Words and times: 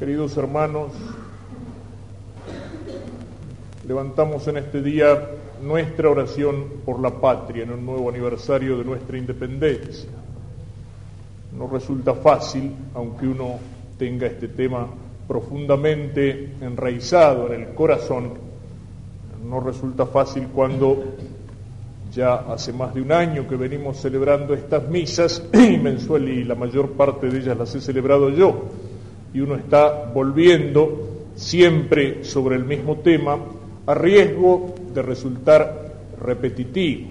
Queridos 0.00 0.34
hermanos, 0.38 0.92
levantamos 3.86 4.48
en 4.48 4.56
este 4.56 4.80
día 4.80 5.28
nuestra 5.62 6.08
oración 6.08 6.64
por 6.86 7.00
la 7.00 7.10
patria 7.10 7.64
en 7.64 7.72
un 7.72 7.84
nuevo 7.84 8.08
aniversario 8.08 8.78
de 8.78 8.84
nuestra 8.84 9.18
independencia. 9.18 10.08
No 11.54 11.68
resulta 11.68 12.14
fácil, 12.14 12.74
aunque 12.94 13.26
uno 13.26 13.58
tenga 13.98 14.26
este 14.26 14.48
tema 14.48 14.86
profundamente 15.28 16.54
enraizado 16.62 17.52
en 17.52 17.60
el 17.60 17.74
corazón, 17.74 18.30
no 19.46 19.60
resulta 19.60 20.06
fácil 20.06 20.48
cuando 20.48 21.12
ya 22.10 22.36
hace 22.36 22.72
más 22.72 22.94
de 22.94 23.02
un 23.02 23.12
año 23.12 23.46
que 23.46 23.56
venimos 23.56 23.98
celebrando 23.98 24.54
estas 24.54 24.88
misas 24.88 25.46
y 25.52 25.76
mensual 25.76 26.26
y 26.26 26.44
la 26.44 26.54
mayor 26.54 26.92
parte 26.92 27.28
de 27.28 27.38
ellas 27.38 27.58
las 27.58 27.74
he 27.74 27.82
celebrado 27.82 28.30
yo. 28.30 28.64
Y 29.32 29.40
uno 29.40 29.56
está 29.56 30.10
volviendo 30.12 31.28
siempre 31.34 32.24
sobre 32.24 32.56
el 32.56 32.64
mismo 32.64 32.96
tema 32.96 33.38
a 33.86 33.94
riesgo 33.94 34.74
de 34.92 35.02
resultar 35.02 35.94
repetitivo. 36.20 37.08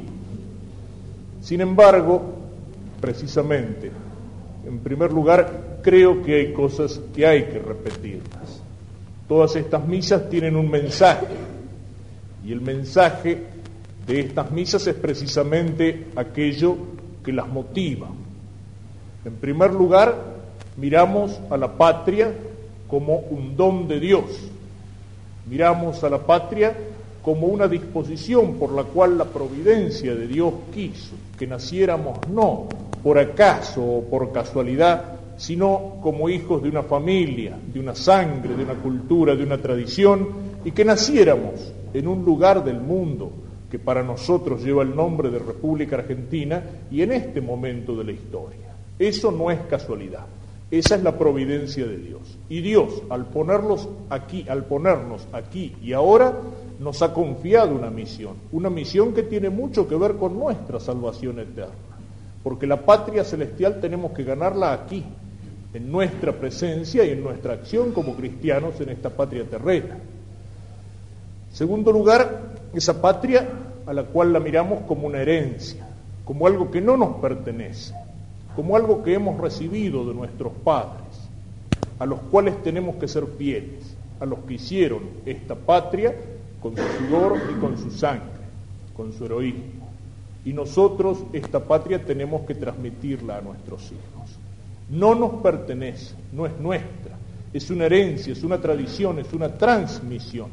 Sin 1.42 1.62
embargo, 1.62 2.22
precisamente, 3.00 3.92
en 4.66 4.80
primer 4.80 5.12
lugar, 5.12 5.80
creo 5.82 6.22
que 6.22 6.36
hay 6.36 6.54
cosas 6.54 7.00
que 7.16 7.26
hay 7.26 7.46
que 7.46 7.60
repetirlas. 7.60 8.62
Todas 9.28 9.56
estas 9.56 9.88
misas 9.88 10.30
tienen 10.30 10.56
un 10.56 10.70
mensaje 10.70 11.28
y 12.46 12.52
el 12.52 12.62
mensaje 12.62 13.38
de 14.06 14.20
estas 14.20 14.52
misas 14.52 14.86
es 14.88 14.96
precisamente 14.96 16.08
aquello 16.16 16.78
que 17.24 17.32
las 17.32 17.48
motiva. 17.48 18.10
En 19.26 19.34
primer 19.36 19.74
lugar, 19.74 20.29
miramos 20.78 21.40
a 21.50 21.58
la 21.58 21.74
patria 21.74 22.34
como 22.88 23.18
un 23.18 23.56
don 23.56 23.88
de 23.88 24.00
Dios. 24.00 24.26
Miramos 25.50 26.04
a 26.04 26.10
la 26.10 26.20
patria 26.20 26.76
como 27.22 27.48
una 27.48 27.68
disposición 27.68 28.56
por 28.56 28.72
la 28.72 28.84
cual 28.84 29.18
la 29.18 29.26
providencia 29.26 30.16
de 30.16 30.28
Dios 30.28 30.54
quiso 30.74 31.16
que 31.38 31.48
naciéramos 31.48 32.20
no 32.30 32.68
por 33.04 33.18
acaso 33.18 33.82
o 33.82 34.04
por 34.04 34.32
casualidad, 34.32 35.20
sino 35.38 35.96
como 36.02 36.30
hijos 36.30 36.62
de 36.62 36.70
una 36.70 36.84
familia, 36.84 37.58
de 37.74 37.80
una 37.80 37.96
sangre, 37.96 38.56
de 38.56 38.64
una 38.64 38.76
cultura, 38.76 39.36
de 39.36 39.44
una 39.44 39.58
tradición, 39.58 40.28
y 40.66 40.72
que 40.72 40.84
naciéramos 40.84 41.74
en 41.94 42.08
un 42.08 42.26
lugar 42.26 42.64
del 42.64 42.82
mundo 42.82 43.32
que 43.72 43.80
para 43.80 44.04
nosotros 44.04 44.64
lleva 44.64 44.84
el 44.84 44.96
nombre 44.96 45.30
de 45.30 45.40
República 45.40 45.98
Argentina 45.98 46.62
y 46.92 47.02
en 47.02 47.14
este 47.14 47.40
momento 47.40 47.96
de 47.96 48.04
la 48.04 48.12
historia. 48.12 48.76
Eso 48.98 49.32
no 49.32 49.50
es 49.50 49.60
casualidad, 49.70 50.26
esa 50.72 50.96
es 50.96 51.04
la 51.04 51.18
providencia 51.18 51.86
de 51.86 51.98
Dios. 51.98 52.38
Y 52.48 52.62
Dios, 52.62 53.02
al 53.10 53.26
ponerlos 53.26 53.90
aquí, 54.10 54.46
al 54.48 54.66
ponernos 54.66 55.28
aquí 55.34 55.76
y 55.82 55.94
ahora, 55.94 56.34
nos 56.80 57.02
ha 57.02 57.14
confiado 57.14 57.76
una 57.76 57.90
misión, 57.90 58.36
una 58.52 58.70
misión 58.70 59.14
que 59.14 59.24
tiene 59.24 59.50
mucho 59.50 59.88
que 59.88 59.96
ver 59.96 60.16
con 60.16 60.38
nuestra 60.38 60.80
salvación 60.80 61.40
eterna, 61.40 61.74
porque 62.44 62.68
la 62.68 62.86
patria 62.86 63.24
celestial 63.24 63.80
tenemos 63.82 64.12
que 64.12 64.24
ganarla 64.24 64.74
aquí, 64.74 65.04
en 65.74 65.92
nuestra 65.92 66.32
presencia 66.34 67.06
y 67.06 67.12
en 67.12 67.24
nuestra 67.24 67.54
acción 67.54 67.92
como 67.92 68.16
cristianos 68.16 68.80
en 68.82 68.90
esta 68.90 69.10
patria 69.10 69.44
terrena. 69.44 69.98
Segundo 71.52 71.92
lugar, 71.92 72.54
esa 72.74 73.02
patria 73.02 73.48
a 73.86 73.94
la 73.94 74.04
cual 74.04 74.34
la 74.34 74.40
miramos 74.40 74.82
como 74.88 75.08
una 75.08 75.22
herencia, 75.22 75.88
como 76.26 76.48
algo 76.48 76.72
que 76.72 76.82
no 76.82 76.98
nos 76.98 77.18
pertenece, 77.18 77.94
como 78.56 78.76
algo 78.76 79.04
que 79.04 79.14
hemos 79.14 79.40
recibido 79.40 80.06
de 80.06 80.14
nuestros 80.14 80.54
padres, 80.64 81.30
a 81.98 82.06
los 82.06 82.20
cuales 82.22 82.62
tenemos 82.64 82.96
que 82.96 83.08
ser 83.08 83.26
fieles, 83.38 83.96
a 84.20 84.26
los 84.26 84.40
que 84.40 84.56
hicieron 84.56 85.02
esta 85.26 85.56
patria 85.56 86.16
con 86.62 86.76
su 86.76 86.84
sudor 86.84 87.40
y 87.52 87.60
con 87.60 87.78
su 87.78 87.92
sangre, 87.92 88.40
con 88.96 89.14
su 89.14 89.26
heroísmo. 89.26 89.90
Y 90.46 90.54
nosotros 90.54 91.20
esta 91.34 91.64
patria 91.64 92.04
tenemos 92.04 92.42
que 92.42 92.56
transmitirla 92.56 93.38
a 93.38 93.42
nuestros 93.42 93.92
hijos. 93.92 94.38
No 94.90 95.16
nos 95.16 95.42
pertenece, 95.42 96.16
no 96.34 96.46
es 96.46 96.58
nuestra, 96.60 97.18
es 97.54 97.70
una 97.70 97.86
herencia, 97.86 98.34
es 98.34 98.44
una 98.44 98.60
tradición, 98.60 99.20
es 99.20 99.32
una 99.34 99.50
transmisión 99.58 100.50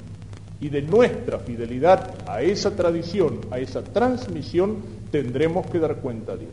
y 0.61 0.69
de 0.69 0.83
nuestra 0.83 1.39
fidelidad 1.39 2.15
a 2.27 2.41
esa 2.43 2.75
tradición, 2.75 3.41
a 3.51 3.59
esa 3.59 3.83
transmisión, 3.83 4.77
tendremos 5.11 5.67
que 5.67 5.79
dar 5.79 5.97
cuenta 5.97 6.33
a 6.33 6.37
Dios. 6.37 6.51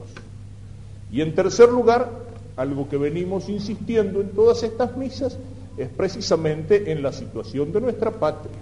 Y 1.13 1.21
en 1.21 1.35
tercer 1.35 1.69
lugar, 1.69 2.09
algo 2.57 2.89
que 2.89 2.97
venimos 2.97 3.47
insistiendo 3.47 4.19
en 4.19 4.29
todas 4.29 4.63
estas 4.63 4.97
misas 4.97 5.37
es 5.77 5.87
precisamente 5.89 6.91
en 6.91 7.03
la 7.03 7.13
situación 7.13 7.71
de 7.71 7.81
nuestra 7.81 8.09
patria, 8.09 8.57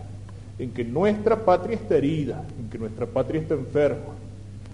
en 0.60 0.72
que 0.72 0.84
nuestra 0.84 1.46
patria 1.46 1.78
está 1.78 1.96
herida, 1.96 2.44
en 2.60 2.70
que 2.70 2.78
nuestra 2.78 3.06
patria 3.06 3.40
está 3.40 3.54
enferma, 3.54 4.16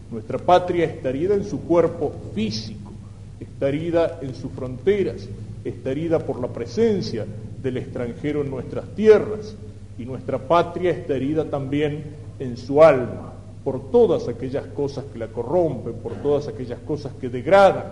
nuestra 0.09 0.39
patria 0.39 0.85
está 0.85 1.09
herida 1.09 1.35
en 1.35 1.45
su 1.45 1.61
cuerpo 1.61 2.13
físico, 2.33 2.91
está 3.39 3.67
herida 3.69 4.17
en 4.23 4.33
sus 4.33 4.51
fronteras, 4.53 5.29
está 5.63 5.91
herida 5.91 6.17
por 6.17 6.41
la 6.41 6.47
presencia 6.47 7.27
del 7.61 7.77
extranjero 7.77 8.41
en 8.41 8.49
nuestras 8.49 8.87
tierras, 8.95 9.55
y 9.99 10.05
nuestra 10.05 10.39
patria 10.39 10.89
está 10.89 11.15
herida 11.15 11.45
también 11.45 12.05
en 12.39 12.57
su 12.57 12.83
alma 12.83 13.36
por 13.67 13.91
todas 13.91 14.29
aquellas 14.29 14.65
cosas 14.67 15.03
que 15.11 15.19
la 15.19 15.27
corrompen, 15.27 15.95
por 15.95 16.13
todas 16.13 16.47
aquellas 16.47 16.79
cosas 16.79 17.11
que 17.19 17.27
degradan 17.27 17.83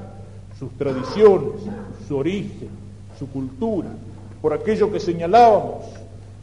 sus 0.58 0.72
tradiciones, 0.78 1.52
su 2.08 2.16
origen, 2.16 2.69
su 3.19 3.28
cultura, 3.28 3.90
por 4.41 4.53
aquello 4.53 4.90
que 4.90 5.02
señalábamos 5.02 5.84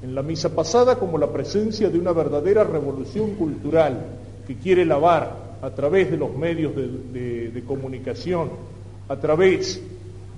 en 0.02 0.14
la 0.14 0.22
misa 0.22 0.54
pasada 0.54 0.96
como 0.96 1.16
la 1.16 1.32
presencia 1.32 1.88
de 1.88 1.98
una 1.98 2.12
verdadera 2.12 2.62
revolución 2.62 3.30
cultural 3.36 4.04
que 4.46 4.56
quiere 4.56 4.84
lavar 4.84 5.34
a 5.62 5.70
través 5.70 6.10
de 6.10 6.18
los 6.18 6.36
medios 6.36 6.74
de, 6.76 7.64
comunicación, 7.66 8.50
a 9.08 9.16
través 9.16 9.80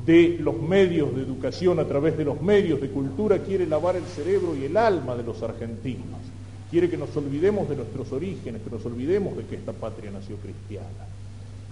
de 0.07 0.39
los 0.39 0.57
medios 0.57 1.17
de 1.17 1.23
educación, 1.23 1.81
a 1.81 1.85
través 1.85 2.17
de 2.17 2.27
los 2.27 2.41
medios 2.41 2.81
de 2.81 2.91
cultura, 2.91 3.41
quiere 3.41 3.67
lavar 3.67 3.97
el 3.97 4.05
cerebro 4.05 4.55
y 4.55 4.67
el 4.67 4.77
alma 4.77 5.17
de 5.17 5.25
los 5.25 5.43
argentinos. 5.43 6.34
Quiere 6.75 6.91
que 6.91 6.97
nos 6.97 7.17
olvidemos 7.17 7.69
de 7.69 7.77
nuestros 7.77 8.11
orígenes, 8.11 8.61
que 8.61 8.69
nos 8.69 8.85
olvidemos 8.85 9.37
de 9.37 9.45
que 9.45 9.55
esta 9.55 9.71
patria 9.71 10.11
nació 10.11 10.35
cristiana. 10.39 11.07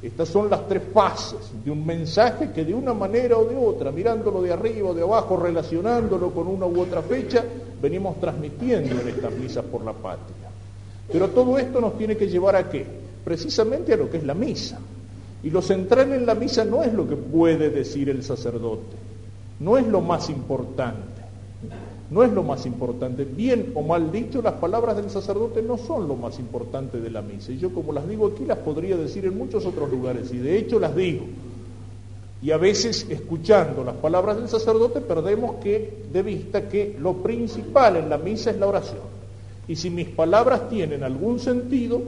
Estas 0.00 0.28
son 0.28 0.48
las 0.48 0.68
tres 0.68 0.80
fases 0.94 1.40
de 1.64 1.72
un 1.72 1.84
mensaje 1.84 2.52
que 2.52 2.64
de 2.64 2.72
una 2.72 2.94
manera 2.94 3.36
o 3.36 3.44
de 3.44 3.56
otra, 3.56 3.90
mirándolo 3.90 4.40
de 4.40 4.52
arriba 4.52 4.90
o 4.90 4.94
de 4.94 5.02
abajo, 5.02 5.36
relacionándolo 5.36 6.30
con 6.30 6.46
una 6.46 6.66
u 6.66 6.80
otra 6.80 7.02
fecha, 7.02 7.42
venimos 7.82 8.20
transmitiendo 8.20 9.00
en 9.00 9.08
estas 9.08 9.32
misas 9.32 9.64
por 9.64 9.82
la 9.84 9.92
patria. 9.92 10.50
Pero 11.10 11.30
todo 11.30 11.58
esto 11.58 11.80
nos 11.80 11.98
tiene 11.98 12.16
que 12.16 12.28
llevar 12.28 12.54
a 12.54 12.70
qué? 12.70 12.86
Precisamente 13.24 13.94
a 13.94 13.96
lo 13.96 14.08
que 14.08 14.18
es 14.18 14.22
la 14.22 14.34
misa. 14.34 14.78
Y 15.42 15.50
lo 15.50 15.62
central 15.62 16.12
en 16.12 16.24
la 16.24 16.36
misa 16.36 16.64
no 16.64 16.84
es 16.84 16.92
lo 16.94 17.08
que 17.08 17.16
puede 17.16 17.70
decir 17.70 18.08
el 18.08 18.22
sacerdote, 18.22 18.94
no 19.58 19.76
es 19.76 19.84
lo 19.84 20.00
más 20.00 20.30
importante, 20.30 21.11
no 22.12 22.22
es 22.22 22.32
lo 22.32 22.42
más 22.42 22.66
importante. 22.66 23.24
Bien 23.24 23.72
o 23.74 23.82
mal 23.82 24.12
dicho, 24.12 24.42
las 24.42 24.54
palabras 24.54 24.96
del 24.96 25.08
sacerdote 25.08 25.62
no 25.62 25.78
son 25.78 26.06
lo 26.06 26.14
más 26.14 26.38
importante 26.38 27.00
de 27.00 27.10
la 27.10 27.22
misa. 27.22 27.52
Y 27.52 27.58
yo 27.58 27.72
como 27.72 27.92
las 27.92 28.06
digo 28.06 28.26
aquí 28.26 28.44
las 28.44 28.58
podría 28.58 28.96
decir 28.96 29.24
en 29.24 29.36
muchos 29.36 29.64
otros 29.64 29.90
lugares, 29.90 30.32
y 30.32 30.38
de 30.38 30.58
hecho 30.58 30.78
las 30.78 30.94
digo. 30.94 31.24
Y 32.42 32.50
a 32.50 32.56
veces 32.56 33.06
escuchando 33.08 33.84
las 33.84 33.94
palabras 33.94 34.36
del 34.36 34.48
sacerdote 34.48 35.00
perdemos 35.00 35.56
que, 35.62 36.04
de 36.12 36.22
vista 36.22 36.68
que 36.68 36.96
lo 36.98 37.14
principal 37.14 37.96
en 37.96 38.10
la 38.10 38.18
misa 38.18 38.50
es 38.50 38.58
la 38.58 38.66
oración. 38.66 39.12
Y 39.68 39.76
si 39.76 39.90
mis 39.90 40.08
palabras 40.08 40.68
tienen 40.68 41.04
algún 41.04 41.38
sentido, 41.38 42.02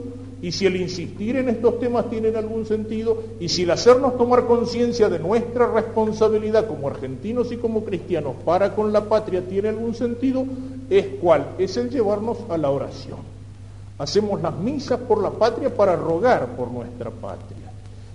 y 0.45 0.51
si 0.51 0.67
el 0.67 0.75
insistir 0.75 1.37
en 1.37 1.49
estos 1.49 1.79
temas 1.79 2.07
tiene 2.07 2.27
algún 2.37 2.67
sentido, 2.67 3.17
y 3.39 3.49
si 3.49 3.63
el 3.63 3.71
hacernos 3.71 4.15
tomar 4.15 4.45
conciencia 4.45 5.09
de 5.09 5.17
nuestra 5.17 5.65
responsabilidad 5.71 6.67
como 6.67 6.87
argentinos 6.87 7.51
y 7.51 7.57
como 7.57 7.83
cristianos 7.83 8.35
para 8.45 8.75
con 8.75 8.93
la 8.93 9.05
patria 9.05 9.41
tiene 9.41 9.69
algún 9.69 9.95
sentido, 9.95 10.45
es 10.87 11.07
cuál, 11.19 11.47
es 11.57 11.77
el 11.77 11.89
llevarnos 11.89 12.37
a 12.47 12.59
la 12.59 12.69
oración. 12.69 13.17
Hacemos 13.97 14.39
las 14.39 14.55
misas 14.55 14.99
por 14.99 15.19
la 15.19 15.31
patria 15.31 15.75
para 15.75 15.95
rogar 15.95 16.55
por 16.55 16.69
nuestra 16.69 17.09
patria. 17.09 17.71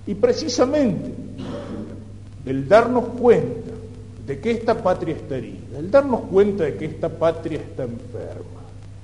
Y 0.06 0.14
precisamente 0.14 1.12
el 2.46 2.68
darnos 2.68 3.06
cuenta 3.20 3.72
de 4.24 4.38
que 4.38 4.52
esta 4.52 4.80
patria 4.80 5.16
está 5.16 5.36
herida, 5.36 5.80
el 5.80 5.90
darnos 5.90 6.20
cuenta 6.30 6.62
de 6.62 6.76
que 6.76 6.84
esta 6.84 7.08
patria 7.08 7.58
está 7.58 7.82
enferma, 7.82 8.59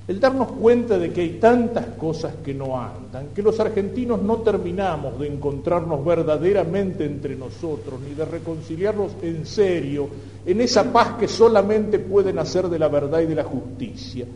el 0.08 0.20
darnos 0.20 0.53
cuenta 0.53 0.99
de 0.99 1.12
que 1.12 1.23
hay 1.23 1.31
tantas 1.41 1.87
cosas 1.99 2.35
que 2.44 2.55
no 2.55 2.81
andan, 2.81 3.29
que 3.35 3.43
los 3.43 3.58
argentinos 3.58 4.23
no 4.23 4.37
terminamos 4.37 5.19
de 5.19 5.26
encontrarnos 5.26 6.05
verdaderamente 6.05 7.05
entre 7.05 7.35
nosotros, 7.35 8.00
ni 8.00 8.14
de 8.14 8.25
reconciliarnos 8.25 9.17
en 9.23 9.44
serio, 9.44 10.08
en 10.44 10.61
esa 10.61 10.93
paz 10.93 11.17
que 11.19 11.26
solamente 11.26 11.99
puede 11.99 12.32
nacer 12.32 12.69
de 12.69 12.79
la 12.79 12.87
verdad 12.87 13.20
y 13.20 13.26
de 13.26 13.35
la 13.35 13.44
justicia. 13.44 14.26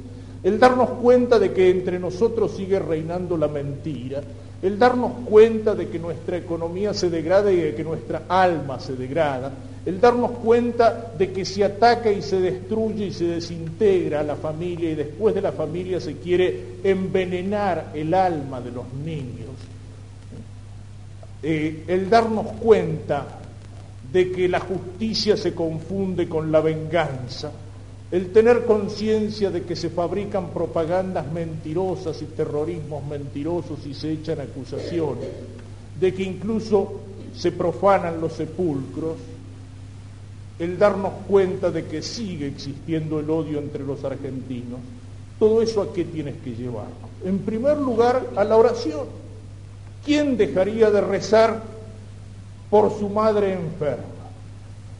El 0.43 0.59
darnos 0.59 0.91
cuenta 0.91 1.39
de 1.39 1.53
que 1.53 1.71
entre 1.71 2.01
nosotros 2.01 2.51
sigue 2.53 2.81
reinando 2.81 3.37
la 3.37 3.47
mentira, 3.47 4.23
el 4.63 4.77
darnos 4.77 5.13
cuenta 5.25 5.77
de 5.77 5.89
que 5.89 6.01
nuestra 6.01 6.37
economía 6.37 6.93
se 6.95 7.11
degrada 7.11 7.53
y 7.53 7.57
de 7.57 7.75
que 7.77 7.85
nuestra 7.85 8.23
alma 8.29 8.81
se 8.81 8.97
degrada, 8.97 9.53
el 9.87 10.01
darnos 10.01 10.33
cuenta 10.33 11.13
de 11.17 11.33
que 11.33 11.45
se 11.45 11.65
ataca 11.65 12.13
y 12.13 12.21
se 12.21 12.41
destruye 12.41 13.07
y 13.07 13.13
se 13.13 13.25
desintegra 13.25 14.23
la 14.23 14.37
familia 14.37 14.91
y 14.91 14.95
después 14.95 15.35
de 15.35 15.41
la 15.41 15.53
familia 15.53 16.01
se 16.01 16.17
quiere 16.17 16.77
envenenar 16.85 17.93
el 17.95 18.13
alma 18.13 18.61
de 18.61 18.71
los 18.71 18.93
niños, 18.93 19.49
eh, 21.43 21.85
el 21.89 22.11
darnos 22.11 22.47
cuenta 22.61 23.39
de 24.13 24.33
que 24.33 24.49
la 24.49 24.61
justicia 24.61 25.37
se 25.37 25.55
confunde 25.55 26.29
con 26.29 26.53
la 26.53 26.61
venganza, 26.61 27.51
el 28.11 28.33
tener 28.33 28.67
conciencia 28.67 29.51
de 29.51 29.63
que 29.63 29.77
se 29.77 29.89
fabrican 29.89 30.51
propagandas 30.51 31.31
mentirosas 31.33 32.21
y 32.21 32.27
terrorismos 32.27 33.07
mentirosos 33.07 33.87
y 33.87 33.95
se 33.95 34.13
echan 34.13 34.41
acusaciones, 34.41 35.29
de 35.99 36.13
que 36.13 36.23
incluso 36.23 37.01
se 37.35 37.53
profanan 37.53 38.21
los 38.21 38.33
sepulcros, 38.33 39.15
el 40.61 40.79
darnos 40.79 41.13
cuenta 41.27 41.71
de 41.71 41.87
que 41.87 42.03
sigue 42.03 42.47
existiendo 42.47 43.19
el 43.19 43.31
odio 43.31 43.59
entre 43.59 43.83
los 43.83 44.05
argentinos, 44.05 44.79
todo 45.39 45.63
eso 45.63 45.81
a 45.81 45.93
qué 45.93 46.05
tienes 46.05 46.37
que 46.45 46.55
llevarlo. 46.55 47.09
En 47.25 47.39
primer 47.39 47.79
lugar, 47.79 48.29
a 48.37 48.45
la 48.45 48.57
oración. 48.57 49.07
¿Quién 50.05 50.37
dejaría 50.37 50.91
de 50.91 51.01
rezar 51.01 51.63
por 52.69 52.97
su 52.99 53.09
madre 53.09 53.55
enferma? 53.55 54.05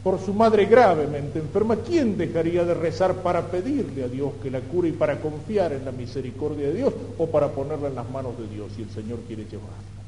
Por 0.03 0.19
su 0.19 0.33
madre 0.33 0.65
gravemente 0.65 1.37
enferma, 1.37 1.75
¿quién 1.75 2.17
dejaría 2.17 2.65
de 2.65 2.73
rezar 2.73 3.13
para 3.17 3.51
pedirle 3.51 4.03
a 4.03 4.07
Dios 4.07 4.31
que 4.41 4.49
la 4.49 4.61
cure 4.61 4.89
y 4.89 4.93
para 4.93 5.19
confiar 5.19 5.73
en 5.73 5.85
la 5.85 5.91
misericordia 5.91 6.67
de 6.67 6.73
Dios 6.73 6.93
o 7.19 7.27
para 7.27 7.49
ponerla 7.49 7.89
en 7.89 7.95
las 7.95 8.09
manos 8.09 8.35
de 8.39 8.47
Dios 8.47 8.71
si 8.75 8.81
el 8.81 8.89
Señor 8.89 9.19
quiere 9.27 9.45
llevarla? 9.45 10.00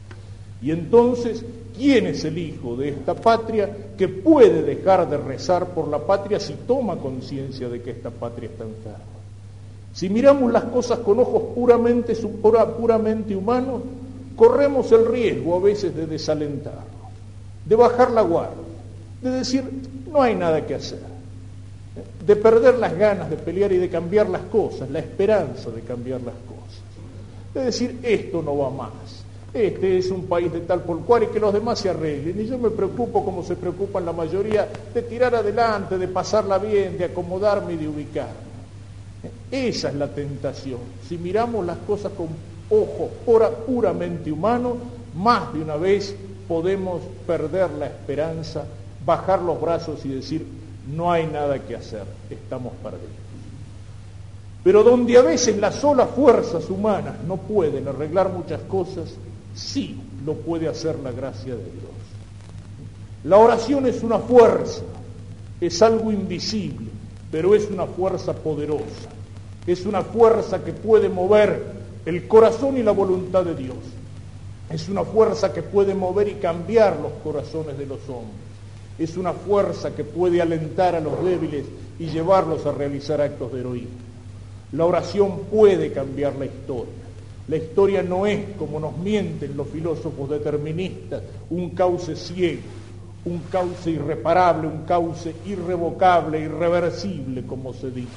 Y 0.63 0.71
entonces, 0.71 1.43
¿quién 1.77 2.07
es 2.07 2.23
el 2.23 2.37
hijo 2.37 2.77
de 2.77 2.89
esta 2.89 3.13
patria 3.13 3.69
que 3.97 4.07
puede 4.07 4.63
dejar 4.63 5.09
de 5.09 5.17
rezar 5.17 5.67
por 5.73 5.89
la 5.89 5.99
patria 5.99 6.39
si 6.39 6.53
toma 6.53 6.95
conciencia 6.95 7.67
de 7.67 7.81
que 7.81 7.91
esta 7.91 8.09
patria 8.09 8.49
está 8.49 8.63
enferma? 8.63 9.03
Si 9.93 10.09
miramos 10.09 10.53
las 10.53 10.63
cosas 10.65 10.99
con 10.99 11.19
ojos 11.19 11.43
puramente, 11.53 12.15
puramente 12.15 13.35
humanos, 13.35 13.81
corremos 14.37 14.89
el 14.93 15.05
riesgo 15.05 15.57
a 15.57 15.59
veces 15.59 15.93
de 15.93 16.07
desalentarnos, 16.07 17.11
de 17.65 17.75
bajar 17.75 18.11
la 18.11 18.21
guardia, 18.21 18.63
de 19.21 19.31
decir, 19.31 19.65
no 20.09 20.21
hay 20.21 20.33
nada 20.33 20.65
que 20.65 20.75
hacer, 20.75 21.01
de 22.25 22.35
perder 22.37 22.75
las 22.75 22.97
ganas 22.97 23.29
de 23.29 23.35
pelear 23.35 23.73
y 23.73 23.77
de 23.77 23.89
cambiar 23.89 24.29
las 24.29 24.43
cosas, 24.43 24.89
la 24.89 24.99
esperanza 24.99 25.69
de 25.71 25.81
cambiar 25.81 26.21
las 26.21 26.35
cosas, 26.35 26.81
de 27.53 27.65
decir, 27.65 27.99
esto 28.01 28.41
no 28.41 28.57
va 28.57 28.69
más 28.69 29.23
este 29.53 29.99
es 29.99 30.09
un 30.09 30.25
país 30.25 30.51
de 30.51 30.61
tal 30.61 30.81
por 30.81 31.01
cual 31.01 31.23
y 31.23 31.27
que 31.27 31.39
los 31.39 31.53
demás 31.53 31.79
se 31.79 31.89
arreglen. 31.89 32.41
Y 32.41 32.47
yo 32.47 32.57
me 32.57 32.71
preocupo, 32.71 33.23
como 33.23 33.43
se 33.43 33.55
preocupan 33.55 34.05
la 34.05 34.11
mayoría, 34.11 34.67
de 34.93 35.01
tirar 35.03 35.35
adelante, 35.35 35.97
de 35.97 36.07
pasarla 36.07 36.57
bien, 36.57 36.97
de 36.97 37.05
acomodarme 37.05 37.73
y 37.73 37.77
de 37.77 37.87
ubicarme. 37.87 38.53
Esa 39.51 39.89
es 39.89 39.95
la 39.95 40.07
tentación. 40.07 40.79
Si 41.07 41.17
miramos 41.17 41.65
las 41.65 41.77
cosas 41.79 42.11
con 42.13 42.27
ojos 42.69 43.11
puramente 43.65 44.31
humanos, 44.31 44.77
más 45.15 45.53
de 45.53 45.61
una 45.61 45.75
vez 45.75 46.15
podemos 46.47 47.01
perder 47.27 47.69
la 47.71 47.85
esperanza, 47.85 48.65
bajar 49.05 49.41
los 49.41 49.61
brazos 49.61 50.03
y 50.03 50.09
decir, 50.09 50.45
no 50.87 51.11
hay 51.11 51.27
nada 51.27 51.59
que 51.59 51.75
hacer, 51.75 52.03
estamos 52.29 52.73
perdidos. 52.81 53.23
Pero 54.63 54.83
donde 54.83 55.17
a 55.17 55.21
veces 55.21 55.57
las 55.57 55.75
solas 55.75 56.09
fuerzas 56.09 56.69
humanas 56.69 57.15
no 57.27 57.37
pueden 57.37 57.87
arreglar 57.87 58.29
muchas 58.29 58.61
cosas, 58.61 59.13
Sí 59.55 59.99
lo 60.25 60.33
puede 60.33 60.67
hacer 60.67 60.99
la 60.99 61.11
gracia 61.11 61.55
de 61.55 61.63
Dios. 61.63 61.93
La 63.23 63.37
oración 63.37 63.85
es 63.85 64.03
una 64.03 64.19
fuerza, 64.19 64.81
es 65.61 65.81
algo 65.81 66.11
invisible, 66.11 66.87
pero 67.31 67.55
es 67.55 67.69
una 67.69 67.85
fuerza 67.85 68.33
poderosa. 68.33 69.09
Es 69.65 69.85
una 69.85 70.01
fuerza 70.01 70.63
que 70.63 70.73
puede 70.73 71.07
mover 71.07 71.63
el 72.05 72.27
corazón 72.27 72.77
y 72.77 72.83
la 72.83 72.91
voluntad 72.91 73.45
de 73.45 73.55
Dios. 73.55 73.77
Es 74.69 74.89
una 74.89 75.03
fuerza 75.03 75.53
que 75.53 75.61
puede 75.61 75.93
mover 75.93 76.27
y 76.27 76.33
cambiar 76.33 76.99
los 76.99 77.13
corazones 77.23 77.77
de 77.77 77.85
los 77.85 77.99
hombres. 78.09 78.43
Es 78.99 79.17
una 79.17 79.33
fuerza 79.33 79.95
que 79.95 80.03
puede 80.03 80.41
alentar 80.41 80.95
a 80.95 80.99
los 80.99 81.23
débiles 81.23 81.65
y 81.99 82.07
llevarlos 82.07 82.65
a 82.65 82.71
realizar 82.71 83.21
actos 83.21 83.53
de 83.53 83.61
heroísmo. 83.61 83.89
La 84.73 84.85
oración 84.85 85.41
puede 85.51 85.91
cambiar 85.91 86.35
la 86.35 86.45
historia. 86.45 87.02
La 87.47 87.57
historia 87.57 88.01
no 88.01 88.25
es, 88.25 88.55
como 88.57 88.79
nos 88.79 88.97
mienten 88.97 89.57
los 89.57 89.67
filósofos 89.67 90.29
deterministas, 90.29 91.21
un 91.49 91.71
cauce 91.71 92.15
ciego, 92.15 92.61
un 93.25 93.39
cauce 93.51 93.91
irreparable, 93.91 94.67
un 94.67 94.83
cauce 94.83 95.35
irrevocable, 95.45 96.39
irreversible, 96.39 97.43
como 97.43 97.73
se 97.73 97.91
dice. 97.91 98.09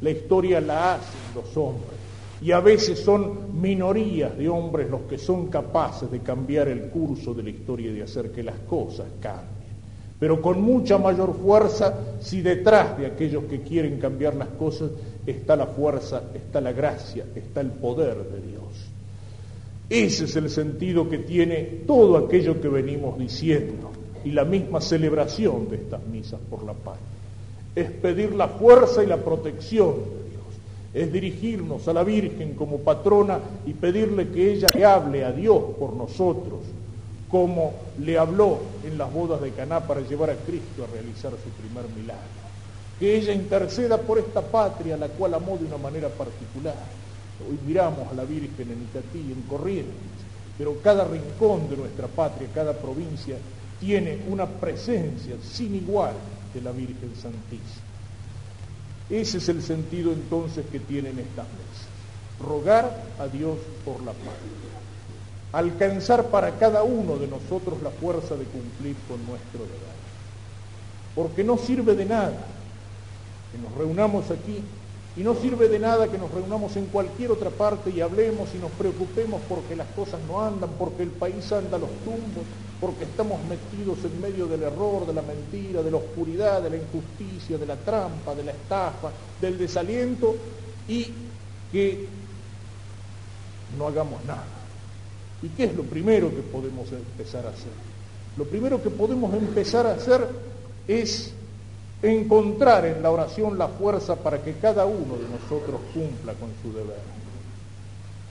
La 0.00 0.10
historia 0.10 0.60
la 0.60 0.94
hacen 0.94 1.20
los 1.34 1.56
hombres. 1.56 1.98
Y 2.42 2.52
a 2.52 2.60
veces 2.60 3.00
son 3.00 3.60
minorías 3.60 4.36
de 4.38 4.48
hombres 4.48 4.88
los 4.88 5.02
que 5.02 5.18
son 5.18 5.48
capaces 5.48 6.10
de 6.10 6.20
cambiar 6.20 6.68
el 6.68 6.88
curso 6.88 7.34
de 7.34 7.42
la 7.42 7.50
historia 7.50 7.90
y 7.90 7.94
de 7.94 8.02
hacer 8.04 8.30
que 8.32 8.42
las 8.42 8.58
cosas 8.60 9.06
cambien. 9.20 9.60
Pero 10.18 10.40
con 10.40 10.62
mucha 10.62 10.96
mayor 10.96 11.34
fuerza 11.34 11.98
si 12.20 12.40
detrás 12.40 12.96
de 12.96 13.06
aquellos 13.06 13.44
que 13.44 13.60
quieren 13.60 13.98
cambiar 13.98 14.36
las 14.36 14.48
cosas 14.48 14.90
está 15.26 15.56
la 15.56 15.66
fuerza, 15.66 16.22
está 16.34 16.60
la 16.60 16.72
gracia, 16.72 17.24
está 17.34 17.60
el 17.60 17.70
poder 17.70 18.16
de 18.16 18.40
Dios. 18.48 18.60
Ese 19.88 20.24
es 20.24 20.36
el 20.36 20.48
sentido 20.50 21.08
que 21.08 21.18
tiene 21.18 21.62
todo 21.86 22.16
aquello 22.16 22.60
que 22.60 22.68
venimos 22.68 23.18
diciendo 23.18 23.90
y 24.24 24.30
la 24.30 24.44
misma 24.44 24.80
celebración 24.80 25.68
de 25.68 25.76
estas 25.76 26.06
misas 26.06 26.40
por 26.48 26.62
la 26.62 26.74
paz. 26.74 26.98
Es 27.74 27.90
pedir 27.90 28.34
la 28.34 28.48
fuerza 28.48 29.02
y 29.02 29.06
la 29.06 29.16
protección 29.16 29.94
de 29.96 30.30
Dios. 30.30 30.44
Es 30.94 31.12
dirigirnos 31.12 31.88
a 31.88 31.92
la 31.92 32.04
Virgen 32.04 32.54
como 32.54 32.78
patrona 32.78 33.40
y 33.66 33.72
pedirle 33.72 34.28
que 34.28 34.52
ella 34.52 34.68
le 34.74 34.84
hable 34.84 35.24
a 35.24 35.32
Dios 35.32 35.62
por 35.78 35.94
nosotros, 35.94 36.60
como 37.28 37.74
le 37.98 38.16
habló 38.18 38.58
en 38.84 38.96
las 38.96 39.12
bodas 39.12 39.40
de 39.40 39.50
Caná 39.50 39.80
para 39.80 40.00
llevar 40.02 40.30
a 40.30 40.36
Cristo 40.36 40.84
a 40.84 40.92
realizar 40.92 41.32
su 41.32 41.50
primer 41.50 41.84
milagro 41.96 42.39
que 43.00 43.16
ella 43.16 43.32
interceda 43.32 43.96
por 43.96 44.18
esta 44.18 44.42
patria, 44.42 44.94
la 44.98 45.08
cual 45.08 45.32
amó 45.32 45.56
de 45.56 45.64
una 45.64 45.78
manera 45.78 46.10
particular. 46.10 46.74
Hoy 47.48 47.58
miramos 47.66 48.06
a 48.12 48.14
la 48.14 48.24
Virgen 48.24 48.70
en 48.70 48.82
Itatí, 48.82 49.32
en 49.32 49.42
Corrientes, 49.48 49.94
pero 50.58 50.76
cada 50.82 51.04
rincón 51.04 51.70
de 51.70 51.78
nuestra 51.78 52.06
patria, 52.08 52.46
cada 52.54 52.74
provincia, 52.74 53.36
tiene 53.80 54.18
una 54.28 54.44
presencia 54.46 55.36
sin 55.42 55.74
igual 55.76 56.12
de 56.52 56.60
la 56.60 56.72
Virgen 56.72 57.14
Santísima. 57.14 57.88
Ese 59.08 59.38
es 59.38 59.48
el 59.48 59.62
sentido 59.62 60.12
entonces 60.12 60.66
que 60.70 60.78
tienen 60.78 61.18
estas 61.18 61.46
mesas. 61.46 61.88
Rogar 62.38 63.02
a 63.18 63.26
Dios 63.28 63.56
por 63.82 63.96
la 64.00 64.12
patria. 64.12 64.70
Alcanzar 65.52 66.26
para 66.26 66.50
cada 66.58 66.82
uno 66.82 67.16
de 67.16 67.26
nosotros 67.26 67.82
la 67.82 67.90
fuerza 67.90 68.36
de 68.36 68.44
cumplir 68.44 68.94
con 69.08 69.24
nuestro 69.26 69.60
deber. 69.60 70.00
Porque 71.14 71.42
no 71.42 71.56
sirve 71.56 71.96
de 71.96 72.04
nada 72.04 72.46
que 73.52 73.58
nos 73.58 73.74
reunamos 73.76 74.30
aquí 74.30 74.62
y 75.16 75.22
no 75.22 75.34
sirve 75.34 75.68
de 75.68 75.78
nada 75.78 76.08
que 76.08 76.18
nos 76.18 76.30
reunamos 76.30 76.76
en 76.76 76.86
cualquier 76.86 77.32
otra 77.32 77.50
parte 77.50 77.90
y 77.90 78.00
hablemos 78.00 78.48
y 78.54 78.58
nos 78.58 78.70
preocupemos 78.72 79.40
porque 79.48 79.74
las 79.74 79.88
cosas 79.88 80.20
no 80.28 80.40
andan, 80.40 80.70
porque 80.78 81.02
el 81.02 81.10
país 81.10 81.50
anda 81.52 81.76
a 81.76 81.80
los 81.80 81.90
tumbos, 82.04 82.44
porque 82.80 83.04
estamos 83.04 83.40
metidos 83.44 83.98
en 84.04 84.20
medio 84.20 84.46
del 84.46 84.62
error, 84.62 85.06
de 85.06 85.12
la 85.12 85.22
mentira, 85.22 85.82
de 85.82 85.90
la 85.90 85.96
oscuridad, 85.96 86.62
de 86.62 86.70
la 86.70 86.76
injusticia, 86.76 87.58
de 87.58 87.66
la 87.66 87.76
trampa, 87.76 88.34
de 88.34 88.44
la 88.44 88.52
estafa, 88.52 89.10
del 89.40 89.58
desaliento 89.58 90.36
y 90.88 91.08
que 91.72 92.06
no 93.76 93.88
hagamos 93.88 94.24
nada. 94.24 94.46
¿Y 95.42 95.48
qué 95.48 95.64
es 95.64 95.74
lo 95.74 95.82
primero 95.82 96.30
que 96.30 96.42
podemos 96.42 96.90
empezar 96.92 97.46
a 97.46 97.50
hacer? 97.50 97.72
Lo 98.36 98.44
primero 98.44 98.82
que 98.82 98.90
podemos 98.90 99.34
empezar 99.34 99.86
a 99.86 99.94
hacer 99.94 100.26
es 100.86 101.32
encontrar 102.02 102.86
en 102.86 103.02
la 103.02 103.10
oración 103.10 103.58
la 103.58 103.68
fuerza 103.68 104.16
para 104.16 104.42
que 104.42 104.54
cada 104.54 104.86
uno 104.86 105.16
de 105.16 105.28
nosotros 105.28 105.80
cumpla 105.92 106.32
con 106.34 106.50
su 106.62 106.76
deber. 106.76 107.00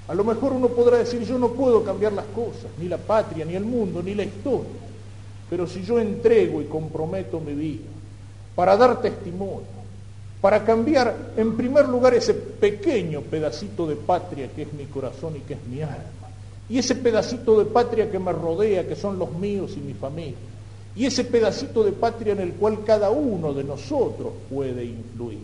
A 0.08 0.16
lo 0.16 0.24
mejor 0.24 0.54
uno 0.54 0.70
podrá 0.70 0.98
decir, 0.98 1.24
yo 1.24 1.38
no 1.38 1.50
puedo 1.50 1.84
cambiar 1.84 2.14
las 2.14 2.26
cosas, 2.26 2.72
ni 2.80 2.88
la 2.88 2.98
patria, 2.98 3.46
ni 3.46 3.56
el 3.56 3.64
mundo, 3.64 4.02
ni 4.02 4.16
la 4.16 4.24
historia, 4.24 4.72
pero 5.50 5.68
si 5.68 5.84
yo 5.84 6.00
entrego 6.00 6.62
y 6.62 6.66
comprometo 6.66 7.40
mi 7.40 7.54
vida 7.54 7.86
para 8.56 8.76
dar 8.76 9.02
testimonio, 9.02 9.80
para 10.42 10.64
cambiar 10.64 11.34
en 11.38 11.56
primer 11.56 11.88
lugar 11.88 12.16
ese 12.16 12.34
pequeño 12.34 13.22
pedacito 13.22 13.86
de 13.86 13.98
patria 13.98 14.50
que 14.56 14.64
es 14.64 14.74
mi 14.74 14.86
corazón 14.86 15.36
y 15.36 15.42
que 15.42 15.54
es 15.54 15.64
mi 15.68 15.82
alma, 15.84 16.04
y 16.70 16.80
ese 16.80 16.96
pedacito 16.96 17.60
de 17.60 17.66
patria 17.66 18.10
que 18.10 18.20
me 18.20 18.32
rodea, 18.32 18.88
que 18.88 18.96
son 18.96 19.20
los 19.20 19.32
míos 19.34 19.74
y 19.76 19.80
mi 19.80 19.94
familia, 19.94 20.38
y 20.96 21.06
ese 21.06 21.24
pedacito 21.24 21.84
de 21.84 21.92
patria 21.92 22.34
en 22.34 22.40
el 22.40 22.54
cual 22.54 22.84
cada 22.84 23.10
uno 23.10 23.54
de 23.54 23.64
nosotros 23.64 24.34
puede 24.50 24.86
influir, 24.86 25.40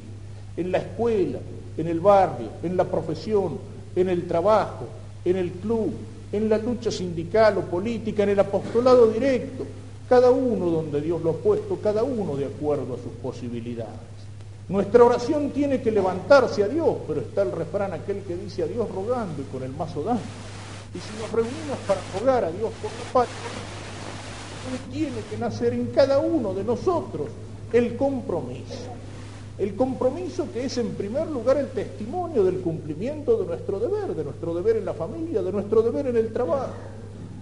en 0.58 0.72
la 0.72 0.80
escuela, 0.80 1.40
en 1.78 1.88
el 1.88 2.00
barrio, 2.00 2.50
en 2.64 2.76
la 2.76 2.86
profesión, 2.86 3.58
en 3.96 4.10
el 4.10 4.28
trabajo, 4.28 4.86
en 5.24 5.38
el 5.38 5.52
club, 5.52 5.94
en 6.32 6.50
la 6.50 6.58
lucha 6.58 6.92
sindical 6.92 7.58
o 7.58 7.62
política, 7.62 8.24
en 8.24 8.30
el 8.30 8.40
apostolado 8.40 9.08
directo, 9.08 9.66
cada 10.10 10.30
uno 10.30 10.68
donde 10.68 11.02
Dios 11.02 11.22
lo 11.22 11.32
ha 11.32 11.36
puesto, 11.36 11.80
cada 11.82 12.04
uno 12.04 12.36
de 12.36 12.46
acuerdo 12.46 12.94
a 12.94 12.98
sus 12.98 13.14
posibilidades. 13.22 14.16
Nuestra 14.68 15.04
oración 15.04 15.52
tiene 15.52 15.82
que 15.82 15.92
levantarse 15.92 16.64
a 16.64 16.68
Dios, 16.68 16.98
pero 17.08 17.22
está 17.22 17.44
el 17.44 17.52
refrán 17.52 17.94
aquel 17.94 18.22
que 18.24 18.36
dice 18.36 18.64
a 18.64 18.68
Dios 18.68 18.88
rogando 18.90 19.42
y 19.42 19.46
con 19.46 19.64
el 19.64 19.72
mazo 19.72 20.02
dando. 20.04 20.24
Y 20.94 21.00
si 21.00 21.22
nos 21.22 21.32
reunimos 21.32 21.78
para 21.88 22.02
rogar 22.20 22.46
a 22.46 22.52
Dios 22.52 22.72
por 22.82 22.92
la 22.92 23.14
patria, 23.14 23.36
tiene 24.92 25.22
que 25.30 25.38
nacer 25.38 25.74
en 25.74 25.88
cada 25.88 26.20
uno 26.20 26.54
de 26.54 26.64
nosotros 26.64 27.28
el 27.74 27.96
compromiso. 27.96 28.92
El 29.58 29.76
compromiso 29.76 30.48
que 30.52 30.66
es 30.66 30.78
en 30.78 30.90
primer 30.96 31.28
lugar 31.28 31.58
el 31.58 31.70
testimonio 31.70 32.44
del 32.44 32.60
cumplimiento 32.60 33.38
de 33.38 33.46
nuestro 33.46 33.80
deber, 33.80 34.14
de 34.14 34.24
nuestro 34.24 34.54
deber 34.54 34.76
en 34.78 34.86
la 34.86 34.94
familia, 34.94 35.42
de 35.42 35.52
nuestro 35.52 35.82
deber 35.82 36.08
en 36.08 36.18
el 36.18 36.34
trabajo. 36.34 36.74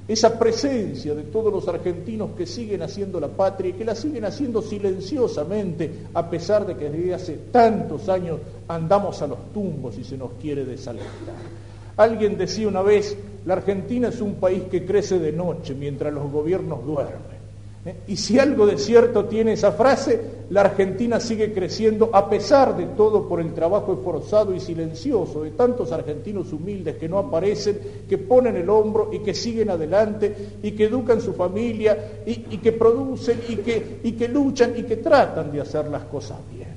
Esa 0.08 0.38
presencia 0.38 1.16
de 1.16 1.24
todos 1.24 1.52
los 1.52 1.68
argentinos 1.68 2.32
que 2.38 2.46
siguen 2.46 2.82
haciendo 2.84 3.20
la 3.20 3.30
patria 3.30 3.70
y 3.70 3.74
que 3.74 3.86
la 3.86 3.96
siguen 3.96 4.26
haciendo 4.26 4.62
silenciosamente, 4.62 6.08
a 6.14 6.30
pesar 6.30 6.68
de 6.68 6.76
que 6.76 6.90
desde 6.90 7.14
hace 7.14 7.34
tantos 7.52 8.10
años 8.10 8.40
andamos 8.68 9.22
a 9.22 9.28
los 9.28 9.54
tumbos 9.54 9.98
y 9.98 10.04
se 10.04 10.18
nos 10.18 10.32
quiere 10.34 10.66
desalentar. 10.66 11.63
Alguien 11.98 12.38
decía 12.38 12.68
una 12.68 12.82
vez, 12.82 13.18
la 13.46 13.54
Argentina 13.56 14.08
es 14.08 14.22
un 14.22 14.36
país 14.36 14.64
que 14.72 14.86
crece 14.86 15.20
de 15.20 15.32
noche 15.32 15.76
mientras 15.76 16.14
los 16.14 16.32
gobiernos 16.32 16.86
duermen. 16.86 17.44
¿Eh? 17.86 17.96
Y 18.08 18.16
si 18.16 18.40
algo 18.40 18.66
de 18.66 18.78
cierto 18.78 19.26
tiene 19.26 19.54
esa 19.54 19.74
frase, 19.74 20.46
la 20.50 20.62
Argentina 20.62 21.20
sigue 21.20 21.54
creciendo 21.54 22.10
a 22.14 22.30
pesar 22.30 22.78
de 22.78 22.86
todo 22.86 23.28
por 23.28 23.42
el 23.42 23.54
trabajo 23.54 23.94
esforzado 23.94 24.56
y 24.56 24.62
silencioso 24.62 25.44
de 25.44 25.52
tantos 25.52 25.92
argentinos 25.92 26.54
humildes 26.54 26.96
que 26.96 27.10
no 27.10 27.18
aparecen, 27.18 27.80
que 28.08 28.18
ponen 28.18 28.56
el 28.56 28.70
hombro 28.70 29.10
y 29.12 29.20
que 29.20 29.34
siguen 29.34 29.70
adelante 29.70 30.34
y 30.64 30.72
que 30.72 30.86
educan 30.86 31.20
su 31.20 31.34
familia 31.34 32.22
y, 32.26 32.58
que 32.58 32.72
producen 32.72 33.42
y 33.50 33.58
que, 33.58 34.00
y 34.04 34.14
que 34.14 34.30
luchan 34.30 34.74
y 34.78 34.84
que 34.84 34.98
tratan 34.98 35.52
de 35.52 35.60
hacer 35.60 35.88
las 35.90 36.04
cosas 36.06 36.38
bien. 36.54 36.74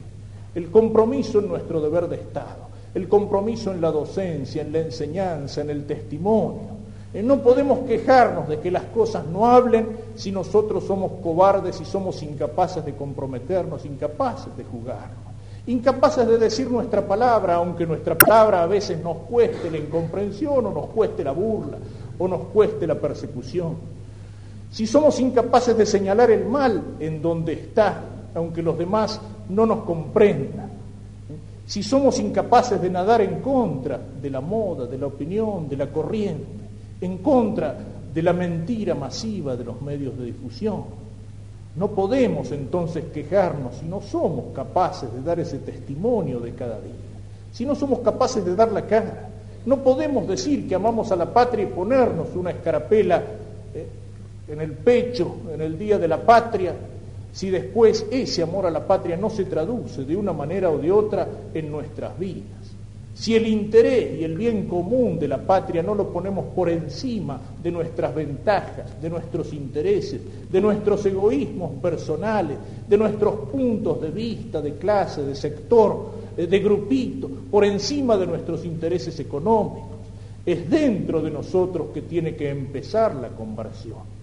El 0.56 0.70
compromiso 0.70 1.38
en 1.38 1.49
nuestro 1.49 1.80
deber 1.80 2.08
de 2.08 2.16
Estado, 2.16 2.68
el 2.97 3.09
compromiso 3.09 3.71
en 3.73 3.83
la 3.83 3.93
docencia, 3.93 4.62
en 4.62 4.73
la 4.73 4.79
enseñanza, 4.81 5.61
en 5.61 5.69
el 5.69 5.85
testimonio 5.85 6.76
eh, 7.12 7.23
no 7.23 7.43
podemos 7.43 7.81
quejarnos 7.81 8.49
de 8.49 8.59
que 8.59 8.71
las 8.71 8.85
cosas 8.85 9.26
no 9.26 9.47
hablen 9.47 9.88
si 10.15 10.33
nosotros 10.33 10.85
somos 10.85 11.12
cobardes 11.23 11.79
y 11.81 11.85
somos 11.85 12.23
incapaces 12.23 12.85
de 12.85 12.95
comprometernos, 12.95 13.85
incapaces 13.85 14.57
de 14.57 14.65
jugarnos, 14.65 15.35
incapaces 15.67 16.26
de 16.26 16.38
decir 16.38 16.71
nuestra 16.71 17.07
palabra, 17.07 17.57
aunque 17.57 17.87
nuestra 17.87 18.17
palabra 18.17 18.62
a 18.62 18.67
veces 18.67 18.99
nos 19.03 19.19
cueste 19.19 19.71
la 19.71 19.79
incomprensión 19.79 20.65
o 20.67 20.71
nos 20.71 20.87
cueste 20.87 21.23
la 21.23 21.33
burla 21.33 21.79
o 22.19 22.26
nos 22.26 22.49
cueste 22.49 22.87
la 22.87 22.95
persecución. 22.97 23.76
Si 24.71 24.87
somos 24.87 25.21
incapaces 25.21 25.76
de 25.76 25.85
señalar 25.85 26.31
el 26.31 26.47
mal 26.47 26.83
en 26.99 27.21
donde 27.21 27.53
está, 27.53 28.00
aunque 28.35 28.62
los 28.62 28.76
demás 28.76 29.21
no 29.49 29.65
nos 29.65 29.85
comprendan, 29.85 30.75
si 31.66 31.82
somos 31.82 32.18
incapaces 32.20 32.80
de 32.80 32.88
nadar 32.88 33.20
en 33.20 33.40
contra 33.40 33.99
de 33.99 34.30
la 34.30 34.40
moda, 34.40 34.87
de 34.87 34.99
la 34.99 35.06
opinión, 35.06 35.68
de 35.68 35.76
la 35.76 35.88
corriente, 35.88 36.46
en 37.00 37.18
contra 37.18 37.76
de 38.14 38.23
la 38.23 38.32
mentira 38.32 38.94
masiva 38.94 39.56
de 39.56 39.64
los 39.64 39.82
medios 39.82 40.16
de 40.16 40.26
difusión. 40.26 40.85
No 41.75 41.88
podemos 41.88 42.52
entonces 42.52 43.06
quejarnos 43.12 43.76
si 43.76 43.87
no 43.87 44.00
somos 44.00 44.54
capaces 44.54 45.12
de 45.12 45.23
dar 45.23 45.40
ese 45.40 45.58
testimonio 45.58 46.40
de 46.40 46.54
cada 46.54 46.80
día, 46.80 46.92
si 47.52 47.66
no 47.66 47.75
somos 47.75 47.99
capaces 47.99 48.44
de 48.44 48.54
dar 48.54 48.70
la 48.70 48.87
cara. 48.87 49.28
No 49.66 49.82
podemos 49.82 50.28
decir 50.28 50.68
que 50.68 50.76
amamos 50.76 51.11
a 51.11 51.16
la 51.16 51.32
patria 51.32 51.64
y 51.64 51.73
ponernos 51.73 52.28
una 52.37 52.50
escarapela 52.50 53.20
eh, 53.75 53.88
en 54.49 54.61
el 54.61 54.73
pecho 54.73 55.38
en 55.52 55.61
el 55.61 55.76
día 55.76 55.99
de 55.99 56.06
la 56.06 56.23
patria 56.23 56.73
si 57.37 57.50
después 57.50 58.07
ese 58.11 58.43
amor 58.43 58.64
a 58.64 58.71
la 58.71 58.87
patria 58.87 59.14
no 59.14 59.28
se 59.28 59.45
traduce 59.45 60.07
de 60.07 60.16
una 60.16 60.33
manera 60.33 60.71
o 60.71 60.78
de 60.78 60.90
otra 60.90 61.28
en 61.52 61.71
nuestras 61.71 62.19
vidas. 62.19 62.73
Si 63.12 63.37
el 63.37 63.47
interés 63.47 64.19
y 64.19 64.25
el 64.25 64.38
bien 64.38 64.66
común 64.66 65.19
de 65.19 65.28
la 65.28 65.37
patria 65.37 65.83
no 65.83 65.95
lo 65.95 66.11
ponemos 66.11 66.47
por 66.55 66.71
encima 66.71 67.38
de 67.62 67.71
nuestras 67.71 68.14
ventajas, 68.14 68.99
de 69.02 69.11
nuestros 69.11 69.52
intereses, 69.52 70.23
de 70.50 70.61
nuestros 70.62 71.05
egoísmos 71.05 71.73
personales, 71.83 72.57
de 72.88 72.97
nuestros 72.97 73.50
puntos 73.50 74.00
de 74.00 74.09
vista, 74.09 74.62
de 74.62 74.76
clase, 74.76 75.23
de 75.23 75.35
sector, 75.35 76.12
eh, 76.38 76.47
de 76.47 76.59
grupito, 76.61 77.28
por 77.50 77.66
encima 77.66 78.16
de 78.16 78.28
nuestros 78.28 78.64
intereses 78.64 79.21
económicos, 79.21 79.99
es 80.47 80.71
dentro 80.71 81.21
de 81.21 81.31
nosotros 81.31 81.88
que 81.93 82.00
tiene 82.00 82.35
que 82.35 82.49
empezar 82.49 83.14
la 83.14 83.28
conversión. 83.28 84.15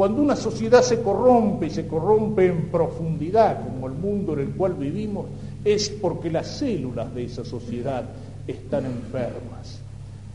Cuando 0.00 0.22
una 0.22 0.34
sociedad 0.34 0.80
se 0.80 1.02
corrompe 1.02 1.66
y 1.66 1.70
se 1.70 1.86
corrompe 1.86 2.46
en 2.46 2.70
profundidad, 2.70 3.62
como 3.62 3.86
el 3.86 3.92
mundo 3.92 4.32
en 4.32 4.38
el 4.38 4.48
cual 4.52 4.72
vivimos, 4.72 5.26
es 5.62 5.90
porque 5.90 6.30
las 6.30 6.46
células 6.56 7.14
de 7.14 7.24
esa 7.24 7.44
sociedad 7.44 8.04
están 8.46 8.86
enfermas. 8.86 9.78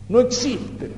No 0.08 0.20
existen 0.20 0.92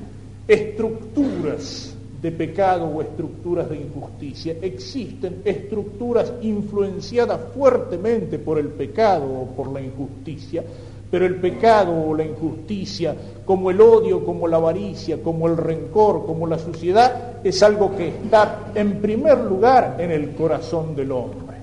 estructuras 0.46 1.94
de 2.20 2.30
pecado 2.30 2.84
o 2.88 3.00
estructuras 3.00 3.70
de 3.70 3.78
injusticia, 3.78 4.56
existen 4.60 5.40
estructuras 5.46 6.30
influenciadas 6.42 7.40
fuertemente 7.54 8.38
por 8.38 8.58
el 8.58 8.68
pecado 8.68 9.32
o 9.32 9.46
por 9.46 9.72
la 9.72 9.80
injusticia, 9.80 10.62
pero 11.10 11.24
el 11.24 11.36
pecado 11.36 11.92
o 11.92 12.14
la 12.14 12.24
injusticia, 12.24 13.14
como 13.44 13.70
el 13.70 13.80
odio, 13.80 14.24
como 14.24 14.46
la 14.46 14.58
avaricia, 14.58 15.22
como 15.22 15.46
el 15.46 15.56
rencor, 15.56 16.26
como 16.26 16.46
la 16.46 16.58
suciedad, 16.58 17.38
es 17.42 17.62
algo 17.62 17.96
que 17.96 18.08
está 18.08 18.70
en 18.74 19.00
primer 19.00 19.38
lugar 19.38 19.96
en 19.98 20.10
el 20.10 20.34
corazón 20.34 20.94
del 20.94 21.12
hombre. 21.12 21.56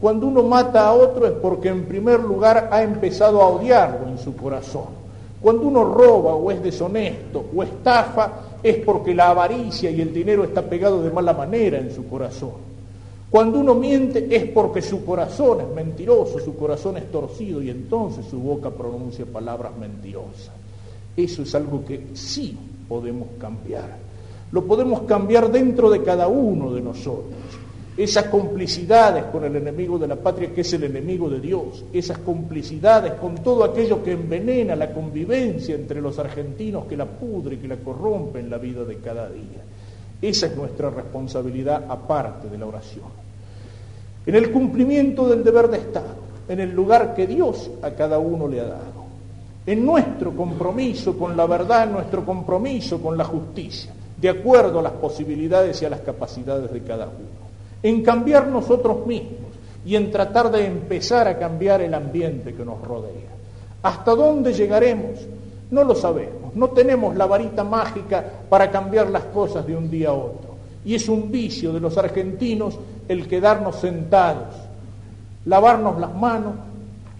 Cuando 0.00 0.26
uno 0.26 0.42
mata 0.42 0.86
a 0.86 0.92
otro 0.92 1.26
es 1.26 1.32
porque 1.32 1.68
en 1.68 1.86
primer 1.86 2.20
lugar 2.20 2.68
ha 2.70 2.82
empezado 2.82 3.40
a 3.40 3.48
odiarlo 3.48 4.08
en 4.08 4.18
su 4.18 4.36
corazón. 4.36 5.04
Cuando 5.40 5.66
uno 5.66 5.84
roba 5.84 6.34
o 6.34 6.50
es 6.50 6.62
deshonesto 6.62 7.44
o 7.54 7.62
estafa 7.62 8.32
es 8.62 8.76
porque 8.78 9.14
la 9.14 9.30
avaricia 9.30 9.90
y 9.90 10.00
el 10.00 10.12
dinero 10.12 10.44
está 10.44 10.62
pegado 10.62 11.02
de 11.02 11.10
mala 11.10 11.32
manera 11.32 11.78
en 11.78 11.94
su 11.94 12.06
corazón. 12.06 12.73
Cuando 13.34 13.58
uno 13.58 13.74
miente 13.74 14.28
es 14.30 14.44
porque 14.50 14.80
su 14.80 15.04
corazón 15.04 15.60
es 15.62 15.66
mentiroso, 15.74 16.38
su 16.38 16.54
corazón 16.54 16.98
es 16.98 17.10
torcido 17.10 17.60
y 17.60 17.68
entonces 17.68 18.26
su 18.26 18.38
boca 18.38 18.70
pronuncia 18.70 19.26
palabras 19.26 19.76
mentirosas. 19.76 20.52
Eso 21.16 21.42
es 21.42 21.52
algo 21.56 21.84
que 21.84 22.10
sí 22.12 22.56
podemos 22.88 23.30
cambiar. 23.40 23.98
Lo 24.52 24.64
podemos 24.64 25.02
cambiar 25.02 25.50
dentro 25.50 25.90
de 25.90 26.00
cada 26.04 26.28
uno 26.28 26.72
de 26.74 26.80
nosotros 26.80 27.34
esas 27.96 28.26
complicidades 28.26 29.24
con 29.24 29.42
el 29.42 29.56
enemigo 29.56 29.98
de 29.98 30.06
la 30.06 30.14
patria 30.14 30.54
que 30.54 30.60
es 30.60 30.72
el 30.74 30.84
enemigo 30.84 31.28
de 31.28 31.40
Dios, 31.40 31.86
esas 31.92 32.18
complicidades 32.18 33.14
con 33.14 33.34
todo 33.34 33.64
aquello 33.64 34.00
que 34.00 34.12
envenena 34.12 34.76
la 34.76 34.92
convivencia 34.92 35.74
entre 35.74 36.00
los 36.00 36.20
argentinos, 36.20 36.86
que 36.86 36.96
la 36.96 37.06
pudre, 37.06 37.58
que 37.58 37.66
la 37.66 37.78
corrompe 37.78 38.38
en 38.38 38.48
la 38.48 38.58
vida 38.58 38.84
de 38.84 38.98
cada 38.98 39.28
día. 39.28 39.64
Esa 40.22 40.46
es 40.46 40.56
nuestra 40.56 40.88
responsabilidad 40.88 41.86
aparte 41.88 42.48
de 42.48 42.58
la 42.58 42.66
oración. 42.66 43.23
En 44.26 44.34
el 44.34 44.50
cumplimiento 44.50 45.28
del 45.28 45.44
deber 45.44 45.68
de 45.68 45.78
Estado, 45.78 46.24
en 46.48 46.60
el 46.60 46.72
lugar 46.72 47.14
que 47.14 47.26
Dios 47.26 47.70
a 47.82 47.90
cada 47.90 48.18
uno 48.18 48.48
le 48.48 48.60
ha 48.60 48.64
dado, 48.64 49.04
en 49.66 49.84
nuestro 49.84 50.32
compromiso 50.32 51.16
con 51.18 51.36
la 51.36 51.46
verdad, 51.46 51.84
en 51.84 51.92
nuestro 51.92 52.24
compromiso 52.24 53.00
con 53.00 53.16
la 53.16 53.24
justicia, 53.24 53.92
de 54.20 54.28
acuerdo 54.28 54.78
a 54.78 54.82
las 54.82 54.92
posibilidades 54.92 55.80
y 55.82 55.84
a 55.84 55.90
las 55.90 56.00
capacidades 56.00 56.72
de 56.72 56.82
cada 56.82 57.06
uno 57.06 57.44
en 57.84 58.02
cambiar 58.02 58.48
nosotros 58.48 59.06
mismos 59.06 59.52
y 59.84 59.94
en 59.94 60.10
tratar 60.10 60.50
de 60.50 60.66
empezar 60.66 61.28
a 61.28 61.38
cambiar 61.38 61.82
el 61.82 61.92
ambiente 61.92 62.54
que 62.54 62.64
nos 62.64 62.80
rodea. 62.80 63.28
¿Hasta 63.82 64.14
dónde 64.14 64.54
llegaremos? 64.54 65.20
No 65.70 65.84
lo 65.84 65.94
sabemos, 65.94 66.54
no 66.54 66.70
tenemos 66.70 67.14
la 67.14 67.26
varita 67.26 67.62
mágica 67.62 68.24
para 68.48 68.70
cambiar 68.70 69.10
las 69.10 69.24
cosas 69.24 69.66
de 69.66 69.76
un 69.76 69.90
día 69.90 70.08
a 70.08 70.14
otro. 70.14 70.54
Y 70.82 70.94
es 70.94 71.10
un 71.10 71.30
vicio 71.30 71.74
de 71.74 71.80
los 71.80 71.98
argentinos 71.98 72.78
el 73.08 73.28
quedarnos 73.28 73.76
sentados, 73.76 74.54
lavarnos 75.44 75.98
las 75.98 76.14
manos, 76.14 76.54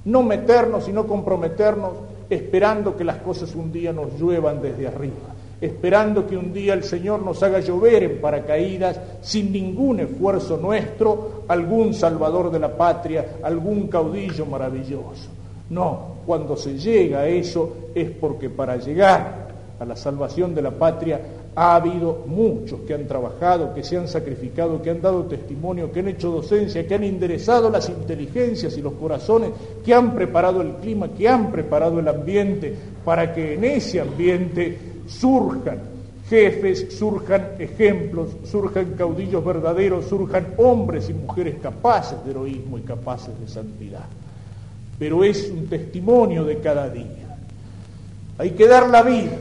no 0.05 0.23
meternos 0.23 0.89
y 0.89 0.93
no 0.93 1.07
comprometernos 1.07 1.93
esperando 2.31 2.97
que 2.97 3.05
las 3.05 3.17
cosas 3.19 3.55
un 3.55 3.73
día 3.73 3.93
nos 3.93 4.19
lluevan 4.19 4.61
desde 4.61 4.87
arriba 4.87 5.35
esperando 5.61 6.27
que 6.27 6.37
un 6.37 6.53
día 6.53 6.75
el 6.75 6.85
Señor 6.85 7.23
nos 7.23 7.43
haga 7.43 7.61
llover 7.61 8.03
en 8.03 8.21
paracaídas 8.21 9.01
sin 9.23 9.53
ningún 9.53 10.01
esfuerzo 10.01 10.57
nuestro, 10.57 11.45
algún 11.49 11.95
salvador 11.95 12.51
de 12.51 12.59
la 12.59 12.77
patria, 12.77 13.37
algún 13.43 13.89
caudillo 13.89 14.47
maravilloso. 14.47 15.29
No, 15.71 16.17
cuando 16.27 16.57
se 16.57 16.79
llega 16.79 17.21
a 17.21 17.27
eso 17.27 17.91
es 17.95 18.11
porque 18.11 18.51
para 18.51 18.77
llegar 18.77 19.49
a 19.81 19.85
la 19.85 19.97
salvación 19.97 20.55
de 20.55 20.63
la 20.63 20.71
patria 20.71 21.21
ha 21.57 21.77
habido 21.77 22.25
muchos 22.27 22.81
que 22.81 22.95
han 22.95 23.07
trabajado, 23.07 23.75
que 23.75 23.85
se 23.85 23.97
han 23.97 24.09
sacrificado, 24.09 24.83
que 24.83 24.91
han 24.91 25.01
dado 25.01 25.25
testimonio, 25.25 25.93
que 25.93 26.01
han 26.01 26.09
hecho 26.09 26.31
docencia, 26.31 26.87
que 26.87 26.95
han 26.95 27.05
enderezado 27.05 27.71
las 27.71 27.89
inteligencias 27.89 28.77
y 28.77 28.83
los 28.83 28.95
corazones, 28.95 29.51
que 29.85 29.95
han 29.95 30.15
preparado 30.15 30.63
el 30.63 30.73
clima, 30.75 31.09
que 31.09 31.29
han 31.29 31.53
preparado 31.53 32.01
el 32.01 32.09
ambiente, 32.09 32.75
para 33.05 33.33
que 33.33 33.55
en 33.55 33.65
ese 33.65 34.01
ambiente 34.01 34.77
surjan 35.07 35.95
jefes, 36.29 36.97
surjan 36.99 37.51
ejemplos, 37.59 38.31
surjan 38.51 38.95
caudillos 38.97 39.45
verdaderos, 39.45 40.07
surjan 40.07 40.55
hombres 40.57 41.11
y 41.11 41.15
mujeres 41.15 41.57
capaces 41.63 42.25
de 42.25 42.31
heroísmo 42.31 42.79
y 42.79 42.83
capaces 42.83 43.39
de 43.39 43.47
santidad. 43.47 44.07
Pero 44.99 45.23
es 45.23 45.51
un 45.51 45.67
testimonio 45.67 46.45
de 46.45 46.59
cada 46.59 46.89
día. 46.89 47.37
Hay 48.39 48.51
que 48.51 48.67
dar 48.67 48.89
la 48.89 49.03
vida, 49.03 49.37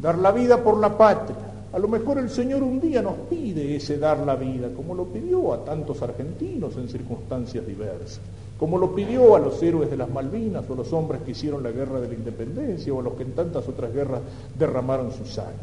dar 0.00 0.18
la 0.18 0.32
vida 0.32 0.62
por 0.62 0.78
la 0.78 0.96
patria. 0.96 1.36
A 1.72 1.78
lo 1.78 1.88
mejor 1.88 2.18
el 2.18 2.30
Señor 2.30 2.62
un 2.62 2.80
día 2.80 3.02
nos 3.02 3.14
pide 3.28 3.76
ese 3.76 3.98
dar 3.98 4.18
la 4.20 4.36
vida, 4.36 4.68
como 4.74 4.94
lo 4.94 5.04
pidió 5.04 5.52
a 5.52 5.64
tantos 5.64 6.00
argentinos 6.02 6.76
en 6.76 6.88
circunstancias 6.88 7.66
diversas 7.66 8.20
como 8.58 8.76
lo 8.76 8.94
pidió 8.94 9.36
a 9.36 9.38
los 9.38 9.62
héroes 9.62 9.88
de 9.88 9.96
las 9.96 10.10
Malvinas 10.10 10.64
o 10.68 10.72
a 10.72 10.76
los 10.76 10.92
hombres 10.92 11.22
que 11.22 11.30
hicieron 11.30 11.62
la 11.62 11.70
guerra 11.70 12.00
de 12.00 12.08
la 12.08 12.14
independencia 12.14 12.92
o 12.92 13.00
a 13.00 13.02
los 13.04 13.14
que 13.14 13.22
en 13.22 13.32
tantas 13.32 13.68
otras 13.68 13.94
guerras 13.94 14.20
derramaron 14.58 15.12
su 15.12 15.24
sangre. 15.24 15.54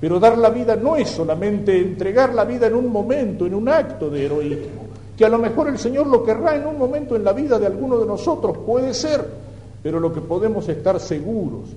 Pero 0.00 0.18
dar 0.18 0.36
la 0.36 0.50
vida 0.50 0.74
no 0.74 0.96
es 0.96 1.08
solamente 1.08 1.78
entregar 1.78 2.34
la 2.34 2.44
vida 2.44 2.66
en 2.66 2.74
un 2.74 2.90
momento, 2.90 3.46
en 3.46 3.54
un 3.54 3.68
acto 3.68 4.10
de 4.10 4.26
heroísmo, 4.26 4.82
que 5.16 5.24
a 5.24 5.28
lo 5.28 5.38
mejor 5.38 5.68
el 5.68 5.78
Señor 5.78 6.08
lo 6.08 6.24
querrá 6.24 6.56
en 6.56 6.66
un 6.66 6.76
momento 6.76 7.14
en 7.14 7.24
la 7.24 7.32
vida 7.32 7.58
de 7.58 7.66
alguno 7.66 7.98
de 7.98 8.06
nosotros, 8.06 8.58
puede 8.58 8.94
ser, 8.94 9.24
pero 9.82 10.00
lo 10.00 10.12
que 10.12 10.20
podemos 10.20 10.68
estar 10.68 10.98
seguros 10.98 11.68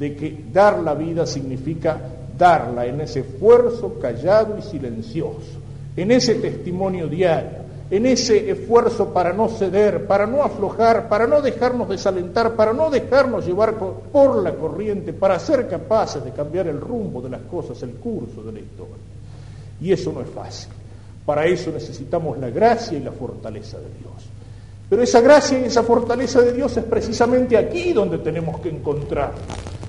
de 0.00 0.16
que 0.16 0.44
dar 0.52 0.80
la 0.80 0.94
vida 0.94 1.24
significa 1.26 2.00
darla 2.36 2.86
en 2.86 3.02
ese 3.02 3.20
esfuerzo 3.20 4.00
callado 4.00 4.58
y 4.58 4.62
silencioso, 4.62 5.60
en 5.96 6.10
ese 6.10 6.34
testimonio 6.34 7.06
diario 7.06 7.70
en 7.90 8.06
ese 8.06 8.50
esfuerzo 8.50 9.12
para 9.12 9.32
no 9.32 9.48
ceder, 9.48 10.06
para 10.06 10.24
no 10.26 10.44
aflojar, 10.44 11.08
para 11.08 11.26
no 11.26 11.42
dejarnos 11.42 11.88
desalentar, 11.88 12.54
para 12.54 12.72
no 12.72 12.88
dejarnos 12.88 13.44
llevar 13.44 13.76
por 13.76 14.42
la 14.42 14.54
corriente, 14.54 15.12
para 15.12 15.38
ser 15.40 15.68
capaces 15.68 16.22
de 16.22 16.30
cambiar 16.30 16.68
el 16.68 16.80
rumbo 16.80 17.20
de 17.20 17.30
las 17.30 17.40
cosas, 17.42 17.82
el 17.82 17.94
curso 17.94 18.42
de 18.44 18.52
la 18.52 18.60
historia. 18.60 18.94
Y 19.80 19.92
eso 19.92 20.12
no 20.12 20.20
es 20.20 20.28
fácil. 20.28 20.70
Para 21.26 21.46
eso 21.46 21.72
necesitamos 21.72 22.38
la 22.38 22.50
gracia 22.50 22.96
y 22.96 23.02
la 23.02 23.12
fortaleza 23.12 23.78
de 23.78 23.88
Dios. 23.98 24.12
Pero 24.88 25.02
esa 25.02 25.20
gracia 25.20 25.58
y 25.58 25.64
esa 25.64 25.82
fortaleza 25.82 26.40
de 26.42 26.52
Dios 26.52 26.76
es 26.76 26.84
precisamente 26.84 27.56
aquí 27.56 27.92
donde 27.92 28.18
tenemos 28.18 28.60
que 28.60 28.68
encontrarla. 28.68 29.34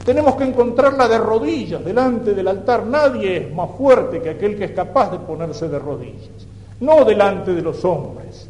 Tenemos 0.03 0.36
que 0.36 0.43
encontrarla 0.46 1.08
de 1.08 1.17
rodillas, 1.17 1.84
delante 1.84 2.34
del 2.34 2.48
altar. 2.48 2.86
Nadie 2.86 3.38
es 3.38 3.53
más 3.53 3.70
fuerte 3.77 4.22
que 4.22 4.31
aquel 4.31 4.58
que 4.58 4.65
es 4.65 4.72
capaz 4.72 5.12
de 5.12 5.20
ponerse 5.20 5.67
de 5.67 5.79
rodillas 5.79 6.48
no 6.81 7.05
delante 7.05 7.53
de 7.53 7.62
los 7.62 7.86
hombres, 7.86 8.48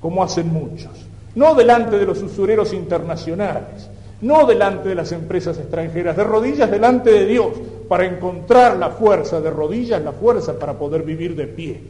como 0.00 0.22
hacen 0.22 0.52
muchos, 0.52 0.92
no 1.34 1.54
delante 1.54 1.98
de 1.98 2.06
los 2.06 2.22
usureros 2.22 2.72
internacionales, 2.72 3.88
no 4.20 4.46
delante 4.46 4.90
de 4.90 4.94
las 4.94 5.10
empresas 5.12 5.58
extranjeras, 5.58 6.16
de 6.16 6.24
rodillas 6.24 6.70
delante 6.70 7.10
de 7.10 7.26
Dios, 7.26 7.48
para 7.88 8.04
encontrar 8.04 8.76
la 8.76 8.90
fuerza, 8.90 9.40
de 9.40 9.50
rodillas 9.50 10.02
la 10.02 10.12
fuerza 10.12 10.58
para 10.58 10.74
poder 10.74 11.02
vivir 11.02 11.34
de 11.34 11.46
pie. 11.46 11.80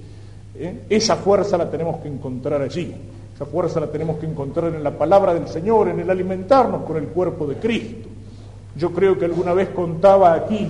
¿Eh? 0.54 0.82
Esa 0.88 1.16
fuerza 1.16 1.58
la 1.58 1.68
tenemos 1.68 2.00
que 2.00 2.08
encontrar 2.08 2.62
allí, 2.62 2.94
esa 3.34 3.44
fuerza 3.44 3.80
la 3.80 3.88
tenemos 3.88 4.18
que 4.18 4.26
encontrar 4.26 4.72
en 4.72 4.84
la 4.84 4.96
palabra 4.96 5.34
del 5.34 5.48
Señor, 5.48 5.88
en 5.88 6.00
el 6.00 6.08
alimentarnos 6.08 6.84
con 6.84 6.96
el 6.96 7.08
cuerpo 7.08 7.46
de 7.46 7.56
Cristo. 7.56 8.08
Yo 8.76 8.92
creo 8.92 9.18
que 9.18 9.24
alguna 9.24 9.52
vez 9.52 9.68
contaba 9.70 10.34
aquí 10.34 10.68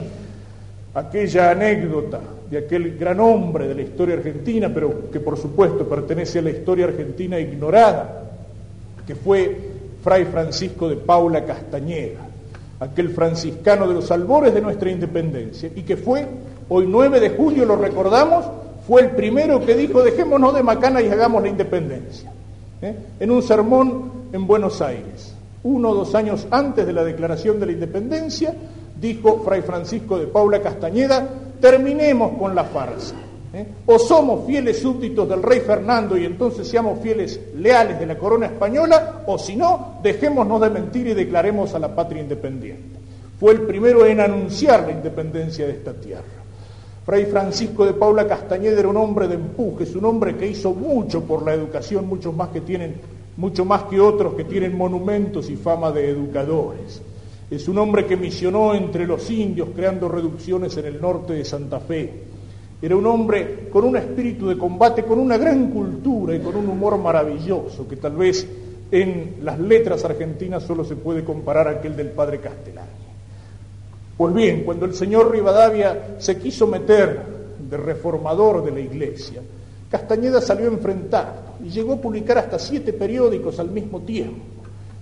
aquella 0.95 1.50
anécdota 1.50 2.21
de 2.50 2.59
aquel 2.59 2.99
gran 2.99 3.21
hombre 3.21 3.69
de 3.69 3.75
la 3.75 3.83
historia 3.83 4.16
argentina, 4.16 4.71
pero 4.73 5.11
que 5.11 5.21
por 5.21 5.38
supuesto 5.38 5.88
pertenece 5.88 6.40
a 6.40 6.42
la 6.42 6.50
historia 6.50 6.87
argentina 6.87 7.38
ignorada, 7.38 8.25
que 9.07 9.14
fue 9.14 9.57
Fray 10.02 10.25
Francisco 10.25 10.88
de 10.88 10.97
Paula 10.97 11.45
Castañeda, 11.45 12.21
aquel 12.80 13.11
franciscano 13.11 13.87
de 13.87 13.95
los 13.95 14.11
albores 14.11 14.52
de 14.52 14.62
nuestra 14.62 14.90
independencia, 14.90 15.71
y 15.75 15.83
que 15.83 15.97
fue, 15.97 16.26
hoy 16.69 16.87
9 16.88 17.21
de 17.21 17.30
julio 17.30 17.64
lo 17.64 17.76
recordamos, 17.76 18.45
fue 18.88 19.02
el 19.02 19.11
primero 19.11 19.64
que 19.64 19.76
dijo, 19.76 20.02
dejémonos 20.02 20.54
de 20.54 20.62
macana 20.64 21.00
y 21.00 21.09
hagamos 21.09 21.42
la 21.42 21.49
independencia, 21.49 22.33
¿eh? 22.83 22.97
en 23.21 23.30
un 23.30 23.42
sermón 23.42 24.11
en 24.33 24.47
Buenos 24.47 24.80
Aires, 24.80 25.29
uno 25.62 25.90
o 25.90 25.95
dos 25.95 26.14
años 26.14 26.47
antes 26.50 26.87
de 26.87 26.93
la 26.93 27.04
declaración 27.04 27.61
de 27.61 27.67
la 27.67 27.73
independencia, 27.73 28.54
dijo 29.00 29.43
Fray 29.45 29.63
Francisco 29.63 30.19
de 30.19 30.26
Paula 30.26 30.61
Castañeda, 30.61 31.26
terminemos 31.61 32.39
con 32.39 32.54
la 32.54 32.65
farsa. 32.65 33.15
¿eh? 33.52 33.67
O 33.87 33.99
somos 33.99 34.47
fieles 34.47 34.80
súbditos 34.80 35.28
del 35.28 35.43
rey 35.43 35.61
Fernando 35.61 36.17
y 36.17 36.25
entonces 36.25 36.69
seamos 36.69 37.00
fieles 37.00 37.41
leales 37.56 37.99
de 37.99 38.06
la 38.06 38.17
corona 38.17 38.47
española, 38.47 39.23
o 39.26 39.39
si 39.39 39.56
no, 39.56 39.99
dejémonos 40.02 40.61
de 40.61 40.71
mentir 40.71 41.06
y 41.08 41.15
declaremos 41.15 41.75
a 41.75 41.78
la 41.78 41.95
patria 41.95 42.23
independiente. 42.23 42.99
Fue 43.39 43.52
el 43.52 43.63
primero 43.63 44.04
en 44.04 44.21
anunciar 44.21 44.82
la 44.84 44.93
independencia 44.93 45.67
de 45.67 45.73
esta 45.73 45.95
tierra. 45.95 46.25
Fray 47.04 47.25
Francisco 47.25 47.87
de 47.87 47.95
Paula 47.95 48.28
Castañeda 48.28 48.78
era 48.78 48.89
un 48.89 48.97
hombre 48.99 49.26
de 49.26 49.34
empuje, 49.34 49.84
es 49.84 49.97
un 49.97 50.04
hombre 50.04 50.37
que 50.37 50.47
hizo 50.47 50.73
mucho 50.73 51.23
por 51.25 51.43
la 51.45 51.54
educación, 51.54 52.06
muchos 52.06 52.34
más 52.34 52.50
que 52.50 52.61
tienen, 52.61 53.00
mucho 53.41 53.65
más 53.65 53.85
que 53.85 53.99
otros 53.99 54.35
que 54.35 54.45
tienen 54.45 54.76
monumentos 54.76 55.49
y 55.49 55.57
fama 55.57 55.91
de 55.91 56.11
educadores. 56.11 57.00
Es 57.50 57.69
un 57.69 57.79
hombre 57.79 58.05
que 58.05 58.15
misionó 58.15 58.75
entre 58.75 59.07
los 59.07 59.31
indios 59.31 59.71
creando 59.75 60.11
reducciones 60.11 60.76
en 60.76 60.85
el 60.85 61.00
norte 61.00 61.33
de 61.33 61.45
Santa 61.47 61.81
Fe. 61.81 62.13
Era 62.83 62.97
un 62.97 63.07
hombre 63.07 63.71
con 63.73 63.85
un 63.85 63.97
espíritu 63.97 64.47
de 64.47 64.59
combate, 64.59 65.05
con 65.05 65.19
una 65.19 65.39
gran 65.39 65.71
cultura 65.71 66.37
y 66.37 66.41
con 66.41 66.55
un 66.55 66.69
humor 66.69 66.99
maravilloso 66.99 67.89
que 67.89 67.97
tal 67.97 68.15
vez 68.17 68.47
en 68.91 69.37
las 69.43 69.59
letras 69.59 70.05
argentinas 70.05 70.63
solo 70.65 70.85
se 70.85 70.97
puede 70.97 71.25
comparar 71.25 71.67
a 71.67 71.71
aquel 71.73 71.97
del 71.97 72.11
padre 72.11 72.41
Castellani. 72.41 72.89
Pues 74.19 74.35
bien, 74.35 74.65
cuando 74.65 74.85
el 74.85 74.93
señor 74.93 75.33
Rivadavia 75.33 76.17
se 76.19 76.37
quiso 76.37 76.67
meter 76.67 77.23
de 77.71 77.76
reformador 77.79 78.63
de 78.63 78.71
la 78.71 78.81
iglesia, 78.81 79.41
Castañeda 79.91 80.41
salió 80.41 80.69
enfrentado 80.69 81.57
y 81.65 81.69
llegó 81.69 81.95
a 81.95 82.00
publicar 82.00 82.39
hasta 82.39 82.59
siete 82.59 82.93
periódicos 82.93 83.59
al 83.59 83.71
mismo 83.71 84.00
tiempo. 84.00 84.41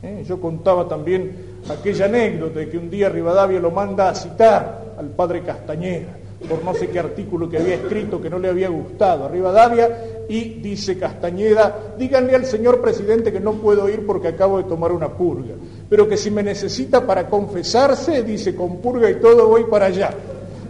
¿Eh? 0.03 0.25
Yo 0.27 0.41
contaba 0.41 0.89
también 0.89 1.59
aquella 1.69 2.07
anécdota 2.07 2.61
de 2.61 2.69
que 2.69 2.79
un 2.79 2.89
día 2.89 3.09
Rivadavia 3.09 3.61
lo 3.61 3.71
manda 3.71 4.09
a 4.09 4.15
citar 4.15 4.95
al 4.97 5.09
padre 5.09 5.43
Castañeda 5.43 6.19
por 6.47 6.63
no 6.65 6.73
sé 6.75 6.89
qué 6.89 7.01
artículo 7.01 7.49
que 7.49 7.59
había 7.59 7.75
escrito 7.75 8.21
que 8.21 8.31
no 8.31 8.39
le 8.39 8.49
había 8.49 8.69
gustado 8.69 9.25
a 9.25 9.29
Rivadavia 9.29 10.25
y 10.29 10.61
dice 10.61 10.99
Castañeda, 10.99 11.95
díganle 11.99 12.35
al 12.35 12.45
señor 12.45 12.81
presidente 12.81 13.33
que 13.33 13.41
no 13.41 13.55
puedo 13.55 13.89
ir 13.89 14.07
porque 14.07 14.29
acabo 14.29 14.59
de 14.59 14.65
tomar 14.65 14.93
una 14.93 15.09
purga, 15.09 15.55
pero 15.89 16.09
que 16.09 16.17
si 16.17 16.31
me 16.31 16.43
necesita 16.43 17.05
para 17.05 17.29
confesarse, 17.29 18.23
dice 18.23 18.55
con 18.55 18.77
purga 18.77 19.11
y 19.11 19.17
todo 19.17 19.49
voy 19.49 19.65
para 19.65 19.87
allá. 19.87 20.11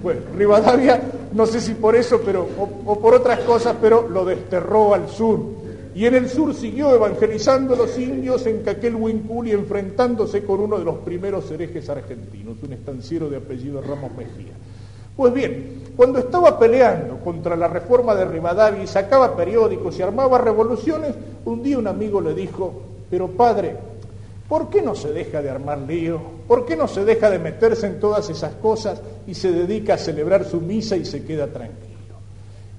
Bueno, 0.02 0.20
Rivadavia, 0.36 1.00
no 1.32 1.46
sé 1.46 1.60
si 1.60 1.74
por 1.74 1.96
eso 1.96 2.20
pero, 2.24 2.46
o, 2.86 2.98
por 2.98 3.14
otras 3.14 3.40
cosas, 3.40 3.76
pero 3.80 4.08
lo 4.08 4.24
desterró 4.24 4.94
al 4.94 5.08
sur 5.08 5.40
y 5.94 6.06
en 6.06 6.14
el 6.14 6.28
sur 6.28 6.54
siguió 6.54 6.94
evangelizando 6.94 7.74
a 7.74 7.76
los 7.76 7.98
indios 7.98 8.46
en 8.46 8.62
Caquel 8.62 8.96
y 9.44 9.50
enfrentándose 9.50 10.44
con 10.44 10.60
uno 10.60 10.78
de 10.78 10.84
los 10.84 10.98
primeros 10.98 11.50
herejes 11.50 11.88
argentinos, 11.88 12.62
un 12.62 12.72
estanciero 12.72 13.28
de 13.28 13.38
apellido 13.38 13.80
Ramos 13.80 14.12
Mejía. 14.16 14.52
Pues 15.16 15.34
bien, 15.34 15.82
cuando 15.96 16.20
estaba 16.20 16.56
peleando 16.56 17.18
contra 17.18 17.56
la 17.56 17.66
reforma 17.66 18.14
de 18.14 18.24
Rivadavia 18.26 18.84
y 18.84 18.86
sacaba 18.86 19.34
periódicos 19.34 19.98
y 19.98 20.02
armaba 20.02 20.38
revoluciones, 20.38 21.16
un 21.44 21.60
día 21.64 21.76
un 21.76 21.88
amigo 21.88 22.20
le 22.20 22.34
dijo, 22.34 22.82
pero 23.10 23.26
padre, 23.26 23.76
¿por 24.48 24.70
qué 24.70 24.82
no 24.82 24.94
se 24.94 25.12
deja 25.12 25.42
de 25.42 25.50
armar 25.50 25.78
lío? 25.78 26.20
¿Por 26.46 26.64
qué 26.64 26.76
no 26.76 26.88
se 26.88 27.04
deja 27.04 27.30
de 27.30 27.38
meterse 27.38 27.86
en 27.86 28.00
todas 28.00 28.30
esas 28.30 28.54
cosas 28.54 29.00
y 29.26 29.34
se 29.34 29.52
dedica 29.52 29.94
a 29.94 29.98
celebrar 29.98 30.44
su 30.44 30.60
misa 30.60 30.96
y 30.96 31.04
se 31.04 31.24
queda 31.24 31.46
tranquilo? 31.46 31.88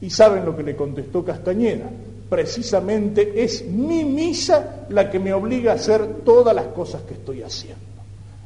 ¿Y 0.02 0.10
saben 0.10 0.46
lo 0.46 0.56
que 0.56 0.64
le 0.64 0.76
contestó 0.76 1.24
Castañeda? 1.24 1.90
precisamente 2.30 3.44
es 3.44 3.66
mi 3.66 4.04
misa 4.04 4.86
la 4.90 5.10
que 5.10 5.20
me 5.20 5.34
obliga 5.34 5.72
a 5.72 5.76
hacer 5.76 6.22
todas 6.24 6.56
las 6.56 6.68
cosas 6.68 7.02
que 7.02 7.16
estoy 7.16 7.42
haciendo. 7.42 7.80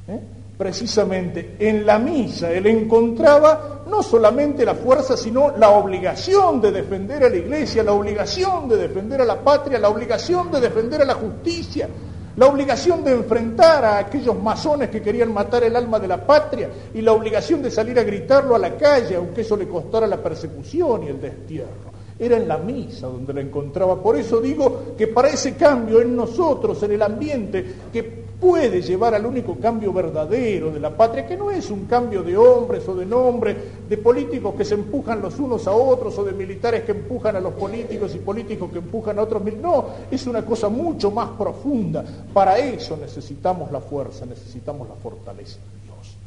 ¿eh? 0.07 0.19
Precisamente 0.57 1.57
en 1.59 1.85
la 1.85 1.99
misa 1.99 2.51
él 2.51 2.65
encontraba 2.67 3.83
no 3.89 4.01
solamente 4.01 4.63
la 4.63 4.75
fuerza, 4.75 5.17
sino 5.17 5.55
la 5.57 5.69
obligación 5.71 6.61
de 6.61 6.71
defender 6.71 7.25
a 7.25 7.29
la 7.29 7.35
iglesia, 7.35 7.83
la 7.83 7.91
obligación 7.91 8.69
de 8.69 8.77
defender 8.77 9.21
a 9.21 9.25
la 9.25 9.41
patria, 9.41 9.77
la 9.77 9.89
obligación 9.89 10.49
de 10.49 10.61
defender 10.61 11.01
a 11.01 11.05
la 11.05 11.15
justicia, 11.15 11.89
la 12.35 12.47
obligación 12.47 13.03
de 13.03 13.11
enfrentar 13.11 13.85
a 13.85 13.97
aquellos 13.99 14.41
masones 14.41 14.89
que 14.89 15.01
querían 15.01 15.31
matar 15.31 15.63
el 15.63 15.75
alma 15.75 15.99
de 15.99 16.07
la 16.07 16.25
patria 16.25 16.69
y 16.93 17.01
la 17.01 17.13
obligación 17.13 17.61
de 17.61 17.69
salir 17.69 17.99
a 17.99 18.03
gritarlo 18.03 18.55
a 18.55 18.59
la 18.59 18.75
calle, 18.75 19.15
aunque 19.15 19.41
eso 19.41 19.55
le 19.55 19.67
costara 19.67 20.07
la 20.07 20.17
persecución 20.17 21.03
y 21.03 21.07
el 21.07 21.21
destierro 21.21 21.93
era 22.19 22.37
en 22.37 22.47
la 22.47 22.57
misa 22.57 23.07
donde 23.07 23.33
la 23.33 23.41
encontraba. 23.41 24.01
Por 24.01 24.15
eso 24.15 24.39
digo 24.39 24.93
que 24.97 25.07
para 25.07 25.29
ese 25.29 25.55
cambio 25.55 26.01
en 26.01 26.15
nosotros, 26.15 26.81
en 26.83 26.91
el 26.91 27.01
ambiente, 27.01 27.75
que 27.91 28.22
puede 28.43 28.81
llevar 28.81 29.15
al 29.15 29.25
único 29.25 29.55
cambio 29.55 29.93
verdadero 29.93 30.69
de 30.69 30.81
la 30.81 30.89
patria, 30.89 31.25
que 31.25 31.37
no 31.37 31.49
es 31.49 31.71
un 31.71 31.85
cambio 31.85 32.23
de 32.23 32.35
hombres 32.35 32.85
o 32.89 32.93
de 32.93 33.05
nombres, 33.05 33.55
de 33.87 33.97
políticos 33.97 34.53
que 34.55 34.65
se 34.65 34.73
empujan 34.73 35.21
los 35.21 35.39
unos 35.39 35.65
a 35.65 35.71
otros 35.71 36.17
o 36.19 36.25
de 36.25 36.33
militares 36.33 36.83
que 36.83 36.91
empujan 36.91 37.37
a 37.37 37.39
los 37.39 37.53
políticos 37.53 38.13
y 38.13 38.19
políticos 38.19 38.69
que 38.69 38.79
empujan 38.79 39.17
a 39.17 39.21
otros. 39.21 39.41
No, 39.61 39.85
es 40.11 40.27
una 40.27 40.43
cosa 40.43 40.67
mucho 40.67 41.09
más 41.09 41.29
profunda. 41.37 42.03
Para 42.33 42.57
eso 42.57 42.97
necesitamos 42.97 43.71
la 43.71 43.79
fuerza, 43.79 44.25
necesitamos 44.25 44.89
la 44.89 44.95
fortaleza 44.95 45.59
de 45.59 45.85
Dios. 45.85 46.17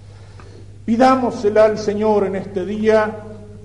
Pidámosela 0.86 1.66
al 1.66 1.76
Señor 1.76 2.24
en 2.28 2.36
este 2.36 2.64
día 2.64 3.14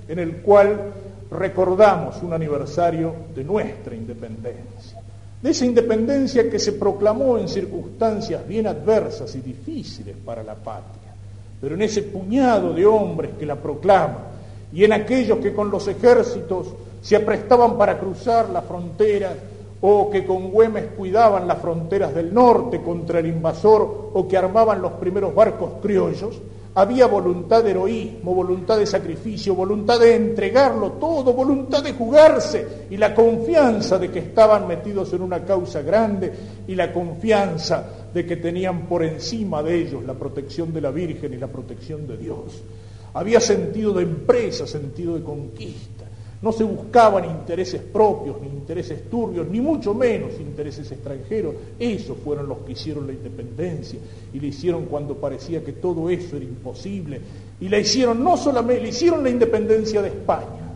en 0.09 0.19
el 0.19 0.41
cual 0.41 0.91
recordamos 1.31 2.21
un 2.21 2.33
aniversario 2.33 3.13
de 3.33 3.45
nuestra 3.45 3.95
independencia, 3.95 5.00
de 5.41 5.49
esa 5.49 5.65
independencia 5.65 6.49
que 6.49 6.59
se 6.59 6.73
proclamó 6.73 7.37
en 7.37 7.47
circunstancias 7.47 8.47
bien 8.47 8.67
adversas 8.67 9.35
y 9.35 9.41
difíciles 9.41 10.15
para 10.23 10.43
la 10.43 10.55
patria, 10.55 11.13
pero 11.59 11.75
en 11.75 11.81
ese 11.81 12.03
puñado 12.03 12.73
de 12.73 12.85
hombres 12.85 13.31
que 13.39 13.45
la 13.45 13.55
proclaman 13.55 14.31
y 14.71 14.83
en 14.83 14.93
aquellos 14.93 15.39
que 15.39 15.53
con 15.53 15.71
los 15.71 15.87
ejércitos 15.87 16.67
se 17.01 17.15
aprestaban 17.15 17.77
para 17.77 17.99
cruzar 17.99 18.49
la 18.49 18.61
frontera 18.61 19.33
o 19.81 20.11
que 20.11 20.25
con 20.25 20.51
Güemes 20.51 20.91
cuidaban 20.95 21.47
las 21.47 21.57
fronteras 21.57 22.13
del 22.13 22.33
norte 22.33 22.81
contra 22.81 23.19
el 23.19 23.25
invasor 23.25 24.11
o 24.13 24.27
que 24.27 24.37
armaban 24.37 24.81
los 24.81 24.93
primeros 24.93 25.33
barcos 25.33 25.71
criollos, 25.81 26.39
había 26.73 27.05
voluntad 27.07 27.63
de 27.63 27.71
heroísmo, 27.71 28.33
voluntad 28.33 28.77
de 28.77 28.85
sacrificio, 28.85 29.53
voluntad 29.53 29.99
de 29.99 30.15
entregarlo 30.15 30.93
todo, 30.93 31.33
voluntad 31.33 31.83
de 31.83 31.93
jugarse 31.93 32.85
y 32.89 32.97
la 32.97 33.13
confianza 33.13 33.99
de 33.99 34.09
que 34.09 34.19
estaban 34.19 34.67
metidos 34.67 35.11
en 35.13 35.21
una 35.21 35.43
causa 35.43 35.81
grande 35.81 36.31
y 36.67 36.75
la 36.75 36.93
confianza 36.93 37.85
de 38.13 38.25
que 38.25 38.37
tenían 38.37 38.87
por 38.87 39.03
encima 39.03 39.61
de 39.61 39.81
ellos 39.81 40.03
la 40.05 40.13
protección 40.13 40.73
de 40.73 40.81
la 40.81 40.91
Virgen 40.91 41.33
y 41.33 41.37
la 41.37 41.47
protección 41.47 42.07
de 42.07 42.17
Dios. 42.17 42.61
Había 43.13 43.41
sentido 43.41 43.91
de 43.93 44.03
empresa, 44.03 44.65
sentido 44.65 45.15
de 45.15 45.23
conquista. 45.23 46.00
No 46.41 46.51
se 46.51 46.63
buscaban 46.63 47.25
intereses 47.25 47.81
propios, 47.81 48.41
ni 48.41 48.47
intereses 48.47 49.09
turbios, 49.09 49.47
ni 49.47 49.61
mucho 49.61 49.93
menos 49.93 50.31
intereses 50.39 50.91
extranjeros. 50.91 51.53
Esos 51.77 52.17
fueron 52.17 52.49
los 52.49 52.59
que 52.59 52.71
hicieron 52.71 53.05
la 53.05 53.13
independencia. 53.13 53.99
Y 54.33 54.39
la 54.39 54.47
hicieron 54.47 54.85
cuando 54.85 55.15
parecía 55.15 55.63
que 55.63 55.73
todo 55.73 56.09
eso 56.09 56.37
era 56.37 56.45
imposible. 56.45 57.21
Y 57.59 57.69
la 57.69 57.77
hicieron 57.77 58.23
no 58.23 58.37
solamente, 58.37 58.81
le 58.81 58.89
hicieron 58.89 59.23
la 59.23 59.29
independencia 59.29 60.01
de 60.01 60.07
España. 60.07 60.71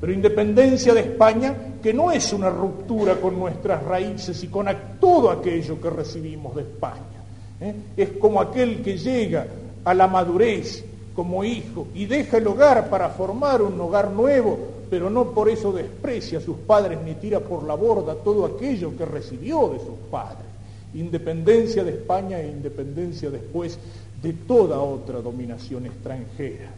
Pero 0.00 0.12
independencia 0.12 0.94
de 0.94 1.00
España 1.00 1.54
que 1.82 1.92
no 1.92 2.12
es 2.12 2.32
una 2.32 2.48
ruptura 2.48 3.16
con 3.16 3.38
nuestras 3.38 3.82
raíces 3.82 4.42
y 4.44 4.48
con 4.48 4.68
todo 5.00 5.30
aquello 5.30 5.80
que 5.80 5.90
recibimos 5.90 6.54
de 6.54 6.62
España. 6.62 7.22
¿eh? 7.60 7.74
Es 7.96 8.10
como 8.12 8.40
aquel 8.40 8.82
que 8.82 8.96
llega 8.96 9.46
a 9.84 9.94
la 9.94 10.06
madurez 10.06 10.84
como 11.14 11.44
hijo 11.44 11.88
y 11.94 12.06
deja 12.06 12.38
el 12.38 12.46
hogar 12.46 12.88
para 12.88 13.10
formar 13.10 13.62
un 13.62 13.78
hogar 13.80 14.10
nuevo, 14.10 14.58
pero 14.92 15.08
no 15.08 15.30
por 15.30 15.48
eso 15.48 15.72
desprecia 15.72 16.36
a 16.36 16.42
sus 16.42 16.58
padres 16.58 16.98
ni 17.02 17.14
tira 17.14 17.40
por 17.40 17.62
la 17.62 17.74
borda 17.74 18.14
todo 18.16 18.44
aquello 18.44 18.94
que 18.94 19.06
recibió 19.06 19.70
de 19.70 19.78
sus 19.78 19.96
padres. 20.10 20.44
Independencia 20.92 21.82
de 21.82 21.92
España 21.92 22.38
e 22.38 22.50
independencia 22.50 23.30
después 23.30 23.78
de 24.22 24.34
toda 24.34 24.78
otra 24.80 25.22
dominación 25.22 25.86
extranjera. 25.86 26.74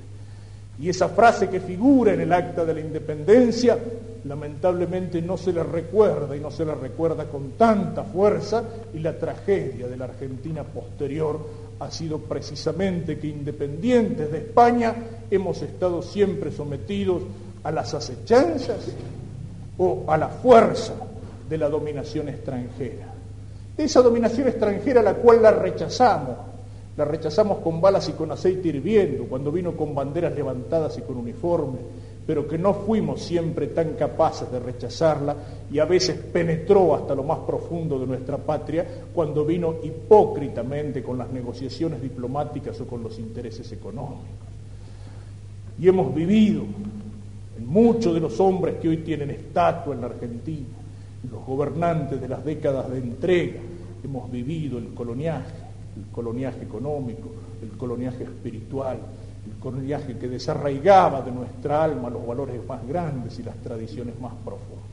Y 0.78 0.88
esa 0.88 1.08
frase 1.08 1.48
que 1.48 1.58
figura 1.58 2.14
en 2.14 2.20
el 2.20 2.32
acta 2.32 2.64
de 2.64 2.74
la 2.74 2.80
independencia, 2.82 3.76
lamentablemente 4.22 5.20
no 5.20 5.36
se 5.36 5.52
le 5.52 5.64
recuerda 5.64 6.36
y 6.36 6.40
no 6.40 6.52
se 6.52 6.64
la 6.64 6.76
recuerda 6.76 7.24
con 7.24 7.54
tanta 7.58 8.04
fuerza 8.04 8.62
y 8.94 9.00
la 9.00 9.18
tragedia 9.18 9.88
de 9.88 9.96
la 9.96 10.04
Argentina 10.04 10.62
posterior 10.62 11.64
ha 11.80 11.90
sido 11.90 12.18
precisamente 12.18 13.18
que 13.18 13.26
independientes 13.26 14.30
de 14.30 14.38
España 14.38 14.94
hemos 15.32 15.62
estado 15.62 16.00
siempre 16.00 16.52
sometidos 16.52 17.22
a 17.64 17.72
las 17.72 17.92
acechanzas 17.94 18.92
o 19.78 20.04
a 20.06 20.16
la 20.16 20.28
fuerza 20.28 20.94
de 21.48 21.58
la 21.58 21.68
dominación 21.68 22.28
extranjera. 22.28 23.12
Esa 23.76 24.02
dominación 24.02 24.48
extranjera 24.48 25.02
la 25.02 25.14
cual 25.14 25.42
la 25.42 25.50
rechazamos, 25.50 26.36
la 26.96 27.04
rechazamos 27.04 27.58
con 27.58 27.80
balas 27.80 28.08
y 28.08 28.12
con 28.12 28.30
aceite 28.30 28.68
hirviendo, 28.68 29.24
cuando 29.24 29.50
vino 29.50 29.76
con 29.76 29.94
banderas 29.94 30.34
levantadas 30.34 30.96
y 30.98 31.02
con 31.02 31.16
uniforme, 31.16 31.78
pero 32.26 32.46
que 32.46 32.56
no 32.56 32.72
fuimos 32.72 33.22
siempre 33.22 33.66
tan 33.68 33.94
capaces 33.94 34.50
de 34.50 34.60
rechazarla 34.60 35.36
y 35.70 35.78
a 35.78 35.84
veces 35.84 36.16
penetró 36.16 36.94
hasta 36.94 37.14
lo 37.14 37.22
más 37.22 37.40
profundo 37.40 37.98
de 37.98 38.06
nuestra 38.06 38.38
patria 38.38 38.86
cuando 39.12 39.44
vino 39.44 39.76
hipócritamente 39.82 41.02
con 41.02 41.18
las 41.18 41.30
negociaciones 41.30 42.00
diplomáticas 42.00 42.80
o 42.80 42.86
con 42.86 43.02
los 43.02 43.18
intereses 43.18 43.70
económicos. 43.72 44.24
Y 45.78 45.88
hemos 45.88 46.14
vivido 46.14 46.62
en 47.56 47.66
muchos 47.66 48.14
de 48.14 48.20
los 48.20 48.38
hombres 48.40 48.76
que 48.76 48.88
hoy 48.88 48.98
tienen 48.98 49.30
estatua 49.30 49.94
en 49.94 50.00
la 50.00 50.06
Argentina, 50.08 50.66
los 51.30 51.44
gobernantes 51.44 52.20
de 52.20 52.28
las 52.28 52.44
décadas 52.44 52.90
de 52.90 52.98
entrega, 52.98 53.60
hemos 54.04 54.30
vivido 54.30 54.78
el 54.78 54.92
coloniaje, 54.94 55.54
el 55.96 56.12
coloniaje 56.12 56.62
económico, 56.62 57.30
el 57.62 57.70
coloniaje 57.78 58.24
espiritual, 58.24 58.98
el 59.46 59.58
coloniaje 59.60 60.16
que 60.18 60.28
desarraigaba 60.28 61.22
de 61.22 61.30
nuestra 61.30 61.84
alma 61.84 62.10
los 62.10 62.26
valores 62.26 62.60
más 62.66 62.86
grandes 62.86 63.38
y 63.38 63.42
las 63.42 63.56
tradiciones 63.56 64.18
más 64.20 64.32
profundas. 64.44 64.84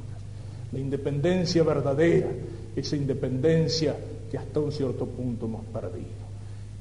La 0.71 0.79
independencia 0.79 1.63
verdadera, 1.63 2.27
esa 2.75 2.95
independencia 2.95 3.95
que 4.29 4.37
hasta 4.37 4.59
un 4.61 4.71
cierto 4.71 5.05
punto 5.05 5.45
hemos 5.45 5.65
perdido. 5.65 6.21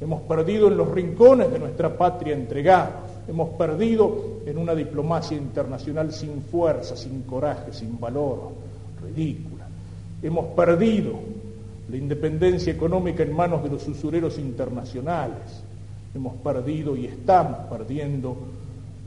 Hemos 0.00 0.22
perdido 0.22 0.68
en 0.68 0.76
los 0.76 0.90
rincones 0.90 1.50
de 1.50 1.58
nuestra 1.58 1.96
patria 1.96 2.34
entregados, 2.34 3.09
hemos 3.30 3.50
perdido 3.50 4.40
en 4.44 4.58
una 4.58 4.74
diplomacia 4.74 5.36
internacional 5.36 6.12
sin 6.12 6.42
fuerza, 6.42 6.96
sin 6.96 7.22
coraje, 7.22 7.72
sin 7.72 7.98
valor, 8.00 8.50
ridícula. 9.00 9.68
Hemos 10.20 10.46
perdido 10.46 11.12
la 11.88 11.96
independencia 11.96 12.72
económica 12.72 13.22
en 13.22 13.32
manos 13.32 13.62
de 13.62 13.68
los 13.68 13.86
usureros 13.86 14.36
internacionales, 14.36 15.62
hemos 16.12 16.34
perdido 16.38 16.96
y 16.96 17.06
estamos 17.06 17.60
perdiendo 17.70 18.36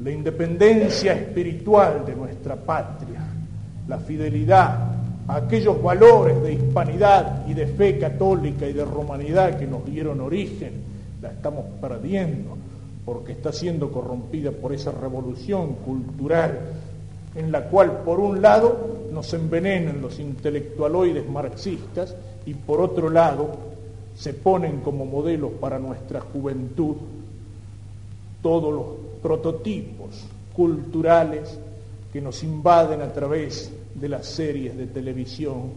la 0.01 0.11
independencia 0.11 1.13
espiritual 1.13 2.05
de 2.05 2.15
nuestra 2.15 2.55
patria, 2.55 3.25
la 3.89 3.97
fidelidad 3.99 4.93
a 5.27 5.35
aquellos 5.35 5.83
valores 5.83 6.41
de 6.41 6.53
hispanidad 6.53 7.45
y 7.45 7.53
de 7.53 7.67
fe 7.67 7.99
católica 7.99 8.65
y 8.67 8.73
de 8.73 8.85
romanidad 8.85 9.59
que 9.59 9.67
nos 9.67 9.85
dieron 9.85 10.21
origen, 10.21 10.71
la 11.21 11.31
estamos 11.31 11.65
perdiendo 11.81 12.57
porque 13.05 13.33
está 13.33 13.51
siendo 13.51 13.91
corrompida 13.91 14.51
por 14.51 14.73
esa 14.73 14.91
revolución 14.91 15.75
cultural 15.75 16.59
en 17.35 17.51
la 17.51 17.63
cual 17.69 18.03
por 18.03 18.19
un 18.19 18.41
lado 18.41 19.07
nos 19.11 19.33
envenenan 19.33 20.01
los 20.01 20.19
intelectualoides 20.19 21.27
marxistas 21.27 22.15
y 22.45 22.53
por 22.53 22.81
otro 22.81 23.09
lado 23.09 23.49
se 24.15 24.33
ponen 24.33 24.81
como 24.81 25.05
modelos 25.05 25.51
para 25.59 25.79
nuestra 25.79 26.21
juventud 26.21 26.95
todos 28.41 28.73
los 28.73 28.85
prototipos 29.21 30.25
culturales 30.55 31.57
que 32.11 32.21
nos 32.21 32.43
invaden 32.43 33.01
a 33.01 33.11
través 33.11 33.71
de 33.95 34.09
las 34.09 34.27
series 34.27 34.77
de 34.77 34.85
televisión, 34.87 35.71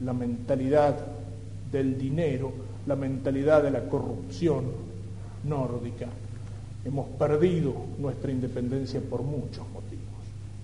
la 0.00 0.12
mentalidad 0.12 0.96
del 1.70 1.98
dinero, 1.98 2.52
la 2.86 2.96
mentalidad 2.96 3.62
de 3.62 3.70
la 3.70 3.88
corrupción 3.88 4.64
nórdica. 5.44 6.06
Hemos 6.84 7.08
perdido 7.10 7.74
nuestra 7.98 8.30
independencia 8.30 9.00
por 9.00 9.22
muchos 9.22 9.66
motivos. 9.72 10.04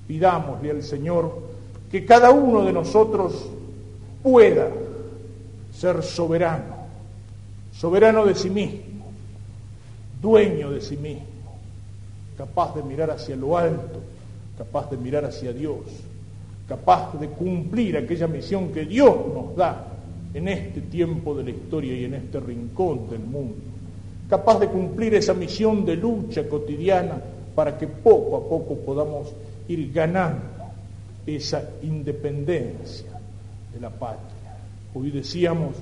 Pidámosle 0.07 0.71
al 0.71 0.83
Señor 0.83 1.33
que 1.91 2.05
cada 2.05 2.31
uno 2.31 2.65
de 2.65 2.73
nosotros 2.73 3.49
pueda 4.23 4.69
ser 5.73 6.03
soberano, 6.03 6.75
soberano 7.73 8.27
de 8.27 8.35
sí 8.35 8.51
mismo, 8.51 9.07
dueño 10.21 10.71
de 10.71 10.81
sí 10.81 10.97
mismo, 10.97 11.25
capaz 12.37 12.75
de 12.75 12.83
mirar 12.83 13.11
hacia 13.11 13.35
lo 13.37 13.57
alto, 13.57 14.01
capaz 14.59 14.91
de 14.91 14.99
mirar 14.99 15.25
hacia 15.25 15.53
Dios, 15.53 15.81
capaz 16.69 17.19
de 17.19 17.29
cumplir 17.29 17.97
aquella 17.97 18.27
misión 18.27 18.73
que 18.73 18.85
Dios 18.85 19.15
nos 19.35 19.57
da 19.57 19.87
en 20.35 20.49
este 20.49 20.83
tiempo 20.83 21.35
de 21.35 21.45
la 21.45 21.51
historia 21.51 21.97
y 21.97 22.05
en 22.05 22.15
este 22.15 22.39
rincón 22.41 23.09
del 23.11 23.21
mundo, 23.21 23.57
capaz 24.31 24.61
de 24.61 24.69
cumplir 24.69 25.12
esa 25.14 25.35
misión 25.35 25.85
de 25.85 25.97
lucha 25.97 26.49
cotidiana 26.49 27.21
para 27.57 27.77
que 27.77 27.88
poco 27.88 28.37
a 28.37 28.49
poco 28.49 28.77
podamos 28.77 29.33
ir 29.66 29.93
ganando 29.93 30.40
esa 31.27 31.69
independencia 31.83 33.11
de 33.75 33.81
la 33.81 33.90
patria. 33.90 34.57
Hoy 34.95 35.11
decíamos 35.11 35.75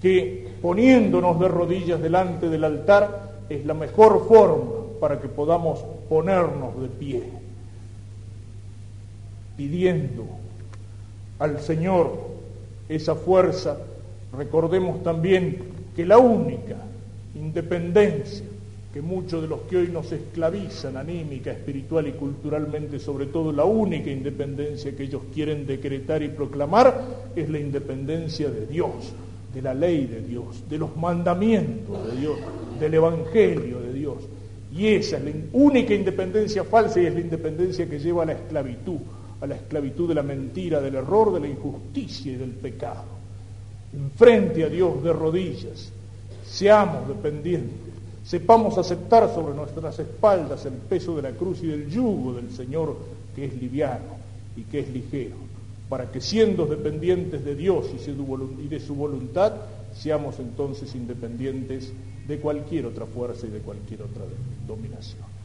que 0.00 0.52
poniéndonos 0.62 1.40
de 1.40 1.48
rodillas 1.48 2.00
delante 2.00 2.48
del 2.48 2.62
altar 2.62 3.32
es 3.48 3.66
la 3.66 3.74
mejor 3.74 4.26
forma 4.28 4.70
para 5.00 5.20
que 5.20 5.28
podamos 5.28 5.80
ponernos 6.08 6.80
de 6.80 6.88
pie, 6.88 7.24
pidiendo 9.56 10.26
al 11.40 11.58
Señor 11.58 12.12
esa 12.88 13.16
fuerza. 13.16 13.78
Recordemos 14.36 15.02
también 15.02 15.58
que 15.96 16.06
la 16.06 16.18
única 16.18 16.76
independencia 17.34 18.44
que 18.92 19.00
muchos 19.02 19.42
de 19.42 19.48
los 19.48 19.60
que 19.62 19.76
hoy 19.76 19.88
nos 19.88 20.10
esclavizan 20.10 20.96
anímica, 20.96 21.52
espiritual 21.52 22.08
y 22.08 22.12
culturalmente, 22.12 22.98
sobre 22.98 23.26
todo 23.26 23.52
la 23.52 23.64
única 23.64 24.10
independencia 24.10 24.96
que 24.96 25.04
ellos 25.04 25.22
quieren 25.32 25.64
decretar 25.64 26.22
y 26.24 26.28
proclamar, 26.28 27.30
es 27.36 27.48
la 27.48 27.60
independencia 27.60 28.50
de 28.50 28.66
Dios, 28.66 29.12
de 29.54 29.62
la 29.62 29.74
ley 29.74 30.06
de 30.06 30.22
Dios, 30.22 30.68
de 30.68 30.78
los 30.78 30.96
mandamientos 30.96 32.12
de 32.12 32.20
Dios, 32.20 32.38
del 32.80 32.94
Evangelio 32.94 33.78
de 33.80 33.92
Dios. 33.92 34.16
Y 34.76 34.88
esa 34.88 35.18
es 35.18 35.24
la 35.24 35.32
única 35.52 35.94
independencia 35.94 36.64
falsa 36.64 37.00
y 37.00 37.06
es 37.06 37.14
la 37.14 37.20
independencia 37.20 37.88
que 37.88 37.98
lleva 38.00 38.24
a 38.24 38.26
la 38.26 38.32
esclavitud, 38.32 38.98
a 39.40 39.46
la 39.46 39.54
esclavitud 39.54 40.08
de 40.08 40.14
la 40.14 40.22
mentira, 40.24 40.80
del 40.80 40.96
error, 40.96 41.32
de 41.32 41.40
la 41.40 41.48
injusticia 41.48 42.32
y 42.32 42.36
del 42.36 42.50
pecado. 42.50 43.04
Enfrente 43.92 44.64
a 44.64 44.68
Dios 44.68 45.02
de 45.02 45.12
rodillas, 45.12 45.92
seamos 46.60 47.08
dependientes, 47.08 47.94
sepamos 48.22 48.76
aceptar 48.76 49.32
sobre 49.34 49.54
nuestras 49.54 49.98
espaldas 49.98 50.66
el 50.66 50.74
peso 50.74 51.16
de 51.16 51.22
la 51.22 51.30
cruz 51.30 51.62
y 51.62 51.68
del 51.68 51.88
yugo 51.88 52.34
del 52.34 52.50
Señor 52.50 52.98
que 53.34 53.46
es 53.46 53.54
liviano 53.58 54.20
y 54.54 54.64
que 54.64 54.80
es 54.80 54.90
ligero, 54.90 55.36
para 55.88 56.12
que 56.12 56.20
siendo 56.20 56.66
dependientes 56.66 57.46
de 57.46 57.54
Dios 57.54 57.86
y 57.94 58.68
de 58.68 58.78
su 58.78 58.94
voluntad, 58.94 59.54
seamos 59.94 60.38
entonces 60.38 60.94
independientes 60.94 61.94
de 62.28 62.38
cualquier 62.38 62.84
otra 62.84 63.06
fuerza 63.06 63.46
y 63.46 63.50
de 63.50 63.60
cualquier 63.60 64.02
otra 64.02 64.24
dominación. 64.66 65.39